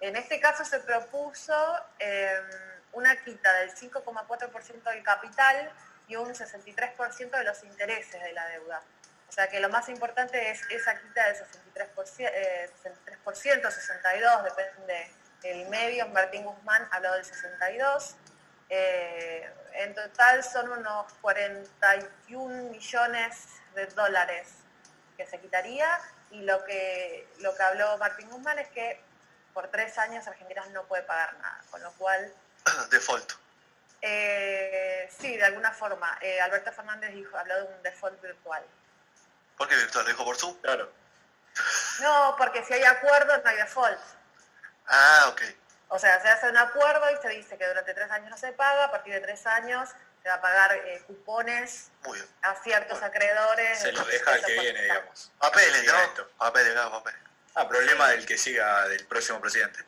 En 0.00 0.16
este 0.16 0.40
caso 0.40 0.64
se 0.64 0.80
propuso 0.80 1.54
em, 1.98 2.44
una 2.92 3.22
quita 3.22 3.52
del 3.54 3.74
5,4% 3.74 4.90
del 4.90 5.02
capital 5.02 5.72
y 6.08 6.16
un 6.16 6.34
63% 6.34 7.30
de 7.30 7.44
los 7.44 7.62
intereses 7.64 8.22
de 8.22 8.32
la 8.32 8.46
deuda. 8.48 8.82
O 9.28 9.32
sea 9.32 9.48
que 9.48 9.60
lo 9.60 9.68
más 9.68 9.88
importante 9.88 10.50
es 10.50 10.62
esa 10.70 10.98
quita 11.00 11.24
del 11.26 11.36
63%, 11.36 12.30
eh, 12.32 12.70
63% 12.82 13.70
62%, 13.70 14.42
depende 14.42 15.10
del 15.42 15.68
medio. 15.68 16.08
Martín 16.08 16.44
Guzmán 16.44 16.88
habló 16.90 17.12
del 17.12 17.24
62%. 17.24 18.16
Eh, 18.70 19.52
en 19.74 19.94
total 19.94 20.42
son 20.44 20.70
unos 20.70 21.12
41 21.20 22.70
millones 22.70 23.48
de 23.74 23.86
dólares 23.86 24.48
que 25.16 25.26
se 25.26 25.38
quitaría 25.40 25.86
y 26.30 26.42
lo 26.42 26.64
que, 26.64 27.28
lo 27.38 27.54
que 27.54 27.62
habló 27.62 27.98
Martín 27.98 28.30
Guzmán 28.30 28.58
es 28.60 28.68
que 28.68 29.00
por 29.60 29.70
tres 29.70 29.98
años 29.98 30.26
Argentina 30.26 30.64
no 30.72 30.84
puede 30.84 31.02
pagar 31.02 31.36
nada, 31.38 31.60
con 31.70 31.82
lo 31.82 31.92
cual... 31.92 32.32
Default. 32.90 33.32
Eh, 34.00 35.06
sí, 35.20 35.36
de 35.36 35.44
alguna 35.44 35.70
forma. 35.70 36.18
Eh, 36.22 36.40
Alberto 36.40 36.72
Fernández 36.72 37.12
dijo, 37.12 37.36
habló 37.36 37.54
de 37.56 37.74
un 37.74 37.82
default 37.82 38.18
virtual. 38.22 38.64
¿Por 39.58 39.68
qué 39.68 39.76
virtual? 39.76 40.04
¿Lo 40.04 40.10
dijo 40.12 40.24
por 40.24 40.36
Zoom? 40.38 40.58
Claro. 40.62 40.90
No, 42.00 42.36
porque 42.38 42.64
si 42.64 42.72
hay 42.72 42.84
acuerdo 42.84 43.36
no 43.36 43.50
hay 43.50 43.56
default. 43.56 44.00
Ah, 44.86 45.26
ok. 45.28 45.42
O 45.88 45.98
sea, 45.98 46.22
se 46.22 46.28
hace 46.28 46.48
un 46.48 46.56
acuerdo 46.56 47.10
y 47.10 47.16
se 47.20 47.28
dice 47.28 47.58
que 47.58 47.66
durante 47.66 47.92
tres 47.92 48.10
años 48.10 48.30
no 48.30 48.38
se 48.38 48.52
paga, 48.52 48.84
a 48.84 48.90
partir 48.90 49.12
de 49.12 49.20
tres 49.20 49.46
años 49.46 49.90
se 50.22 50.28
va 50.30 50.36
a 50.36 50.40
pagar 50.40 50.72
eh, 50.72 51.02
cupones 51.06 51.90
a 52.40 52.54
ciertos 52.62 53.02
acreedores. 53.02 53.78
Se 53.78 53.92
lo 53.92 54.04
deja 54.06 54.32
al 54.32 54.42
que 54.42 54.52
viene, 54.58 54.82
digamos. 54.82 55.32
Papeles, 55.38 55.84
¿no? 55.84 56.26
Papeles, 56.38 56.72
claro, 56.72 56.90
papeles. 56.92 57.29
Ah, 57.60 57.68
problema 57.68 58.08
del 58.08 58.24
que 58.24 58.38
siga 58.38 58.88
del 58.88 59.06
próximo 59.06 59.38
presidente. 59.38 59.80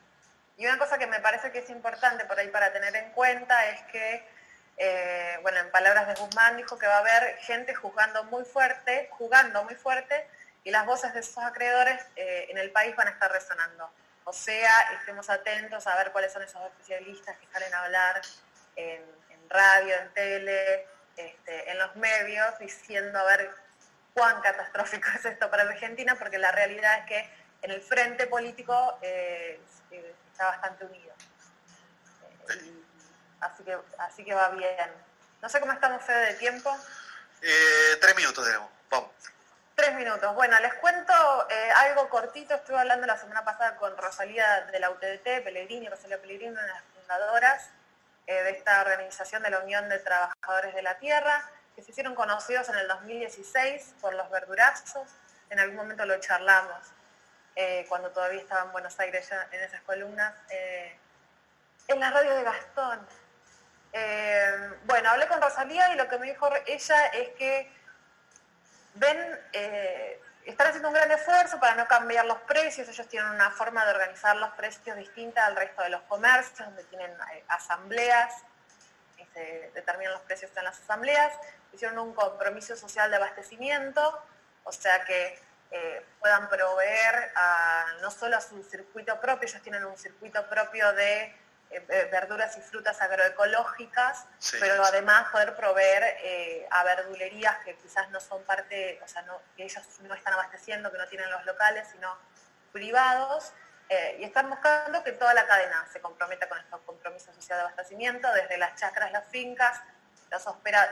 Y 0.57 0.67
una 0.67 0.77
cosa 0.77 0.99
que 0.99 1.07
me 1.07 1.19
parece 1.21 1.51
que 1.51 1.57
es 1.57 1.69
importante 1.71 2.23
por 2.25 2.37
ahí 2.37 2.49
para 2.49 2.71
tener 2.71 2.95
en 2.95 3.09
cuenta 3.13 3.67
es 3.69 3.81
que, 3.91 4.23
eh, 4.77 5.39
bueno, 5.41 5.57
en 5.57 5.71
palabras 5.71 6.07
de 6.07 6.13
Guzmán 6.13 6.55
dijo 6.55 6.77
que 6.77 6.85
va 6.85 6.97
a 6.97 6.99
haber 6.99 7.35
gente 7.37 7.73
juzgando 7.73 8.25
muy 8.25 8.45
fuerte, 8.45 9.09
jugando 9.13 9.63
muy 9.63 9.73
fuerte, 9.73 10.27
y 10.63 10.69
las 10.69 10.85
voces 10.85 11.15
de 11.15 11.21
esos 11.21 11.43
acreedores 11.43 11.99
eh, 12.15 12.45
en 12.49 12.59
el 12.59 12.69
país 12.69 12.95
van 12.95 13.07
a 13.07 13.11
estar 13.11 13.31
resonando. 13.31 13.91
O 14.25 14.33
sea, 14.33 14.71
estemos 14.99 15.31
atentos 15.31 15.87
a 15.87 15.95
ver 15.95 16.11
cuáles 16.11 16.31
son 16.31 16.43
esos 16.43 16.61
especialistas 16.67 17.35
que 17.39 17.47
salen 17.51 17.73
a 17.73 17.85
hablar 17.85 18.21
en, 18.75 19.01
radio, 19.49 19.95
en 19.95 20.13
tele, 20.13 20.87
este, 21.17 21.71
en 21.71 21.79
los 21.79 21.95
medios, 21.95 22.59
diciendo 22.59 23.17
a 23.17 23.23
ver 23.23 23.49
cuán 24.13 24.41
catastrófico 24.41 25.09
es 25.15 25.25
esto 25.25 25.49
para 25.49 25.63
Argentina, 25.63 26.15
porque 26.19 26.37
la 26.37 26.51
realidad 26.51 26.99
es 26.99 27.05
que 27.07 27.42
en 27.63 27.71
el 27.71 27.81
frente 27.81 28.27
político 28.27 28.99
eh, 29.01 29.59
está 30.31 30.47
bastante 30.47 30.85
unido. 30.85 31.13
Eh, 32.49 32.83
así, 33.39 33.63
que, 33.63 33.77
así 33.97 34.23
que 34.25 34.33
va 34.33 34.49
bien. 34.49 34.91
No 35.41 35.49
sé 35.49 35.59
cómo 35.59 35.71
estamos, 35.71 36.03
Fede, 36.03 36.27
de 36.27 36.33
tiempo. 36.35 36.77
Eh, 37.41 37.97
tres 38.01 38.15
minutos 38.15 38.45
tenemos, 38.45 38.69
vamos. 38.89 39.11
Tres 39.75 39.95
minutos. 39.95 40.35
Bueno, 40.35 40.59
les 40.59 40.73
cuento 40.75 41.13
algo 41.75 42.09
cortito. 42.09 42.53
Estuve 42.53 42.77
hablando 42.77 43.07
la 43.07 43.17
semana 43.17 43.43
pasada 43.43 43.75
con 43.77 43.97
Rosalía 43.97 44.67
de 44.71 44.79
la 44.79 44.91
UTT, 44.91 45.23
Pellegrini, 45.43 45.89
Rosalía 45.89 46.21
Pellegrini, 46.21 46.51
una 46.51 46.61
de 46.61 46.67
las 46.67 46.83
fundadoras 46.95 47.69
de 48.27 48.49
esta 48.51 48.81
organización 48.81 49.41
de 49.41 49.49
la 49.49 49.59
Unión 49.59 49.89
de 49.89 49.99
Trabajadores 49.99 50.75
de 50.75 50.81
la 50.81 50.97
Tierra, 50.99 51.49
que 51.75 51.81
se 51.81 51.91
hicieron 51.91 52.13
conocidos 52.13 52.69
en 52.69 52.75
el 52.75 52.87
2016 52.87 53.95
por 53.99 54.13
los 54.13 54.29
verdurazos. 54.29 55.09
En 55.49 55.59
algún 55.59 55.77
momento 55.77 56.05
lo 56.05 56.19
charlamos. 56.19 56.93
Eh, 57.55 57.85
cuando 57.87 58.09
todavía 58.09 58.41
estaba 58.41 58.63
en 58.63 58.71
Buenos 58.71 58.99
Aires 58.99 59.29
en 59.51 59.61
esas 59.61 59.81
columnas, 59.81 60.33
eh, 60.49 60.97
en 61.87 61.99
la 61.99 62.09
radio 62.09 62.35
de 62.35 62.43
Gastón. 62.43 63.07
Eh, 63.91 64.71
bueno, 64.85 65.11
hablé 65.11 65.27
con 65.27 65.39
Rosalía 65.39 65.93
y 65.93 65.95
lo 65.95 66.07
que 66.07 66.17
me 66.17 66.27
dijo 66.27 66.49
ella 66.65 67.05
es 67.07 67.29
que 67.37 67.71
ven, 68.95 69.39
están 70.45 70.67
haciendo 70.67 70.87
un 70.87 70.95
gran 70.95 71.11
esfuerzo 71.11 71.59
para 71.59 71.75
no 71.75 71.87
cambiar 71.87 72.25
los 72.25 72.39
precios, 72.39 72.89
ellos 72.89 73.07
tienen 73.07 73.29
una 73.29 73.51
forma 73.51 73.85
de 73.85 73.91
organizar 73.91 74.35
los 74.37 74.49
precios 74.53 74.97
distinta 74.97 75.45
al 75.45 75.55
resto 75.55 75.83
de 75.83 75.89
los 75.89 76.01
comercios, 76.03 76.57
donde 76.57 76.83
tienen 76.85 77.15
asambleas, 77.49 78.33
y 79.17 79.25
se 79.25 79.71
determinan 79.75 80.13
los 80.13 80.23
precios 80.23 80.51
en 80.55 80.63
las 80.63 80.79
asambleas, 80.79 81.33
hicieron 81.71 81.99
un 81.99 82.15
compromiso 82.15 82.75
social 82.75 83.11
de 83.11 83.17
abastecimiento, 83.17 84.23
o 84.63 84.71
sea 84.71 85.05
que 85.05 85.39
eh, 85.75 86.05
puedan 86.19 86.47
proveer 86.49 87.33
no 87.99 88.11
solo 88.11 88.37
a 88.37 88.41
su 88.41 88.61
circuito 88.63 89.19
propio, 89.19 89.49
ellos 89.49 89.61
tienen 89.63 89.83
un 89.83 89.97
circuito 89.97 90.47
propio 90.47 90.93
de 90.93 91.35
eh, 91.71 92.09
verduras 92.11 92.55
y 92.59 92.61
frutas 92.61 93.01
agroecológicas, 93.01 94.27
pero 94.59 94.85
además 94.85 95.31
poder 95.31 95.55
proveer 95.55 96.03
eh, 96.21 96.67
a 96.69 96.83
verdulerías 96.83 97.57
que 97.65 97.75
quizás 97.77 98.07
no 98.11 98.19
son 98.19 98.43
parte, 98.43 99.01
o 99.03 99.07
sea, 99.07 99.23
no, 99.23 99.41
que 99.57 99.63
ellos 99.63 99.83
no 100.01 100.13
están 100.13 100.33
abasteciendo, 100.33 100.91
que 100.91 100.99
no 100.99 101.07
tienen 101.07 101.31
los 101.31 101.43
locales, 101.45 101.87
sino 101.91 102.15
privados, 102.71 103.51
y 104.17 104.23
están 104.23 104.49
buscando 104.49 105.03
que 105.03 105.11
toda 105.11 105.35
la 105.35 105.45
cadena 105.45 105.87
se 105.91 106.01
comprometa 106.01 106.49
con 106.49 106.57
estos 106.57 106.81
compromisos 106.81 107.35
sociales 107.35 107.63
de 107.63 107.71
abastecimiento, 107.73 108.31
desde 108.33 108.57
las 108.57 108.73
chacras, 108.75 109.11
las 109.11 109.27
fincas, 109.27 109.81
los, 110.31 110.43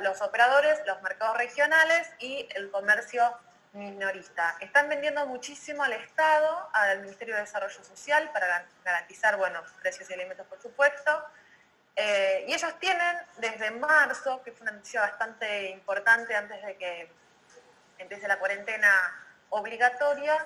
los 0.02 0.22
operadores, 0.22 0.80
los 0.86 1.02
mercados 1.02 1.36
regionales 1.38 2.08
y 2.20 2.48
el 2.54 2.70
comercio 2.70 3.36
minorista. 3.74 4.58
Están 4.60 4.90
vendiendo 4.90 5.26
muchísimo 5.28 5.84
al 5.84 5.94
Estado, 5.94 6.70
al 6.74 7.02
Ministerio 7.02 7.36
de 7.36 7.42
Desarrollo 7.42 7.84
Social, 7.84 8.30
para 8.34 8.66
garantizar, 8.84 9.38
bueno, 9.38 9.62
precios 9.82 10.10
y 10.10 10.14
alimentos, 10.14 10.46
por 10.48 10.62
supuesto. 10.62 11.26
Eh, 11.96 12.46
y 12.48 12.54
ellos 12.54 12.78
tienen 12.80 13.18
desde 13.38 13.72
marzo, 13.72 14.42
que 14.44 14.52
fue 14.52 14.64
una 14.64 14.72
noticia 14.72 15.02
bastante 15.02 15.70
importante 15.70 16.36
antes 16.36 16.64
de 16.66 16.78
que 16.78 17.12
empiece 17.98 18.28
la 18.28 18.40
cuarentena 18.40 18.92
obligatoria, 19.50 20.46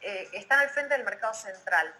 eh, 0.00 0.28
están 0.32 0.60
al 0.60 0.68
frente 0.68 0.94
del 0.94 1.04
mercado 1.04 1.34
central 1.34 1.92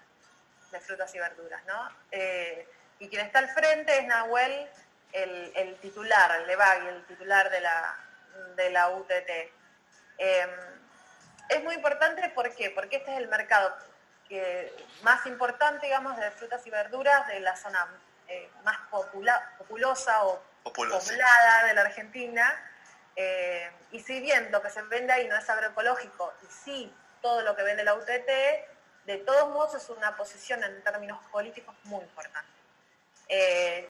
de 0.71 0.81
frutas 0.81 1.15
y 1.15 1.19
verduras, 1.19 1.65
¿no? 1.67 1.91
Eh, 2.11 2.69
y 2.99 3.09
quien 3.09 3.25
está 3.25 3.41
al 3.41 3.49
frente 3.49 3.99
es 3.99 4.07
Nahuel, 4.07 4.69
el, 5.13 5.77
titular, 5.81 6.41
el 6.41 6.47
Levagui, 6.47 6.89
el 6.89 7.05
titular 7.07 7.51
de 7.51 7.61
la, 7.61 7.97
de 8.55 8.71
la 8.71 8.91
UTT. 8.91 9.31
Em, 10.19 10.51
es 11.49 11.63
muy 11.63 11.75
importante, 11.75 12.29
¿por 12.31 12.55
qué? 12.55 12.71
Porque 12.71 12.97
este 12.97 13.13
es 13.13 13.19
el 13.19 13.29
mercado 13.29 13.75
que, 14.29 14.75
más 15.03 15.25
importante, 15.27 15.87
digamos, 15.87 16.17
de 16.17 16.31
frutas 16.33 16.67
y 16.67 16.71
verduras 16.71 17.27
de 17.29 17.41
la 17.41 17.57
zona 17.57 17.87
eh, 18.29 18.51
más 18.65 18.79
populosa 18.91 20.25
o 20.25 20.43
poblada 20.63 21.67
de 21.67 21.75
la 21.75 21.83
Argentina. 21.83 22.73
Eh, 23.15 23.71
y 23.93 24.01
si 24.01 24.21
bien 24.21 24.51
lo 24.51 24.61
que 24.61 24.71
se 24.71 24.83
vende 24.83 25.13
ahí 25.13 25.27
no 25.29 25.37
es 25.37 25.49
agroecológico, 25.49 26.33
y 26.43 26.53
sí 26.53 26.95
todo 27.23 27.43
lo 27.43 27.57
que 27.57 27.63
vende 27.63 27.85
la 27.85 27.95
UTT, 27.95 28.29
de 29.07 29.19
todos 29.25 29.49
modos 29.51 29.75
es 29.75 29.89
una 29.89 30.17
posición 30.17 30.63
en 30.65 30.83
términos 30.83 31.19
políticos 31.31 31.75
muy 31.85 32.03
importante. 32.03 32.51
Eh, 33.29 33.89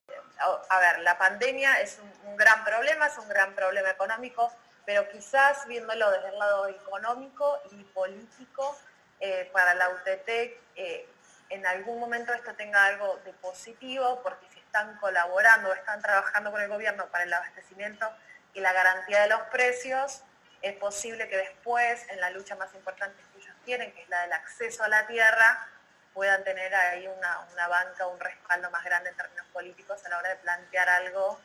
a 0.69 0.79
ver, 0.79 1.01
la 1.01 1.19
pandemia 1.19 1.81
es 1.81 1.99
un, 2.25 2.37
gran 2.37 2.65
problema, 2.65 3.07
es 3.07 3.19
un 3.19 3.29
gran 3.29 3.55
problema 3.55 3.91
económico, 3.91 4.53
pero 4.87 5.09
quizás 5.11 5.67
viéndolo 5.67 6.11
desde 6.11 6.29
el 6.29 6.39
lado 6.39 6.69
económico 6.69 7.61
y 7.73 7.83
político, 7.85 8.79
eh, 9.21 9.51
para 9.53 9.75
la 9.75 9.91
UTT 9.91 10.29
eh, 10.77 11.09
en 11.49 11.67
algún 11.67 11.99
momento 11.99 12.33
esto 12.33 12.55
tenga 12.55 12.85
algo 12.87 13.19
de 13.25 13.33
positivo, 13.35 14.21
porque 14.23 14.47
si 14.53 14.59
están 14.61 14.97
colaborando 14.99 15.71
o 15.71 15.75
están 15.75 16.01
trabajando 16.01 16.51
con 16.51 16.61
el 16.61 16.69
gobierno 16.69 17.07
para 17.07 17.25
el 17.25 17.33
abastecimiento 17.33 18.11
y 18.55 18.61
la 18.61 18.73
garantía 18.73 19.23
de 19.23 19.29
los 19.29 19.41
precios, 19.43 20.23
es 20.63 20.77
posible 20.77 21.29
que 21.29 21.37
después, 21.37 22.07
en 22.11 22.21
la 22.21 22.31
lucha 22.31 22.57
más 22.57 22.75
importante 22.75 23.23
que 23.33 23.41
ellos 23.41 23.55
tienen, 23.65 23.93
que 23.93 24.03
es 24.03 24.09
la 24.09 24.23
del 24.23 24.33
acceso 24.33 24.83
a 24.83 24.89
la 24.89 25.07
tierra, 25.07 25.69
puedan 26.15 26.43
tener 26.45 26.75
ahí 26.75 27.07
una, 27.07 27.69
banca, 27.69 28.07
un 28.07 28.19
respaldo 28.19 28.71
más 28.71 28.83
grande 28.85 29.11
en 29.11 29.17
términos 29.17 29.47
políticos 29.53 30.05
a 30.05 30.09
la 30.09 30.19
hora 30.19 30.31
de 30.31 30.37
plantear 30.37 30.89
algo 30.89 31.39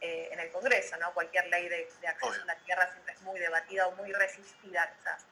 eh, 0.00 0.28
en 0.32 0.40
el 0.40 0.50
Congreso, 0.50 0.96
¿no? 0.96 1.12
Cualquier 1.12 1.46
ley 1.48 1.68
de, 1.68 1.88
acceso 2.08 2.42
a 2.42 2.44
la 2.46 2.56
tierra 2.56 2.90
siempre 2.90 3.14
es 3.14 3.20
muy 3.22 3.38
debatida 3.38 3.86
o 3.86 3.92
muy 3.92 4.12
resistida 4.12 4.92
quizás 4.96 5.24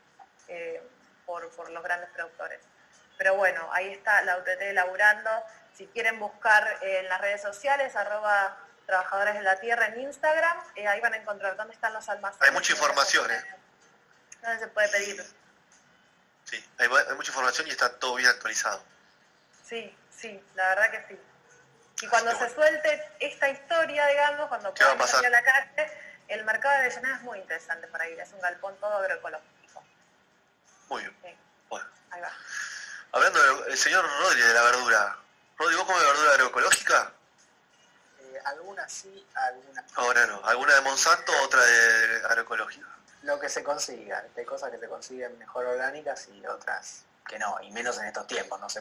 eh, 0.49 0.83
por, 1.25 1.49
por 1.51 1.71
los 1.71 1.83
grandes 1.83 2.11
productores. 2.11 2.61
Pero 3.17 3.35
bueno, 3.35 3.69
ahí 3.73 3.93
está 3.93 4.23
la 4.23 4.39
UTT 4.39 4.73
laburando. 4.73 5.31
Si 5.75 5.87
quieren 5.89 6.19
buscar 6.19 6.79
en 6.83 7.09
las 7.09 7.21
redes 7.21 7.43
sociales, 7.43 7.95
arroba 7.97 8.57
trabajadores 8.87 9.35
de 9.35 9.43
la 9.43 9.61
tierra 9.61 9.87
en 9.89 10.01
Instagram, 10.01 10.57
eh, 10.77 10.87
ahí 10.87 11.01
van 11.01 11.13
a 11.13 11.19
encontrar 11.19 11.57
dónde 11.57 11.75
están 11.75 11.93
los 11.93 12.09
almacenes. 12.09 12.49
Hay 12.49 12.55
mucha 12.55 12.73
información, 12.73 13.31
¿eh? 13.31 13.45
¿Dónde 14.41 14.59
se 14.61 14.69
puede 14.69 14.89
pedir? 14.89 15.23
Sí, 16.45 16.65
hay, 16.79 16.89
mucha 16.89 17.31
información 17.31 17.67
y 17.69 17.71
está 17.71 17.93
todo 17.99 18.15
bien 18.15 18.31
actualizado. 18.31 18.83
Sí, 19.65 19.95
sí, 20.11 20.43
la 20.55 20.69
verdad 20.71 20.91
que 20.91 21.15
sí. 21.15 21.21
Y 22.01 22.07
cuando 22.07 22.37
se 22.37 22.55
suelte 22.55 23.13
esta 23.19 23.49
historia, 23.49 24.07
digamos, 24.07 24.49
cuando 24.49 24.73
puedan 24.73 25.09
salir 25.09 25.27
a 25.27 25.31
la 25.31 25.43
calle, 25.43 25.93
el 26.29 26.45
mercado 26.45 26.75
de 26.75 26.81
Avellaneda 26.87 27.17
es 27.17 27.23
muy 27.23 27.39
interesante 27.39 27.89
para 27.89 28.09
ir. 28.09 28.21
Es 28.21 28.33
un 28.33 28.41
galpón 28.41 28.77
todo 28.79 28.97
agroecológico. 28.99 29.83
Muy 30.89 31.03
bien. 31.03 31.17
Sí. 31.23 31.37
Bueno. 31.69 31.87
Ahí 32.11 32.21
va. 32.21 32.33
Hablando 33.13 33.65
del 33.65 33.77
señor 33.77 34.05
Rodri 34.05 34.41
de 34.41 34.55
la 34.55 34.63
verdura. 34.63 35.19
Rodri, 35.57 35.77
¿vos 35.77 35.85
comes 35.87 36.03
verdura 36.03 36.31
agroecológica? 36.33 37.13
Eh, 38.21 38.41
algunas 38.45 38.93
sí, 38.93 39.27
algunas 39.35 39.93
no. 39.93 40.03
Ahora 40.03 40.27
no. 40.27 40.47
¿Alguna 40.47 40.75
de 40.75 40.81
Monsanto 40.83 41.33
o 41.33 41.45
otra 41.45 41.65
de 41.65 42.17
agroecológica? 42.27 42.87
Lo 43.23 43.41
que 43.41 43.49
se 43.49 43.65
consiga. 43.65 44.25
Hay 44.37 44.45
cosas 44.45 44.71
que 44.71 44.79
se 44.79 44.89
consiguen 44.89 45.37
mejor 45.39 45.67
orgánicas 45.67 46.29
y 46.29 46.47
otras 46.47 47.05
que 47.29 47.39
no, 47.39 47.61
y 47.61 47.71
menos 47.71 47.99
en 47.99 48.07
estos 48.07 48.27
tiempos, 48.27 48.59
no 48.59 48.69
se 48.71 48.77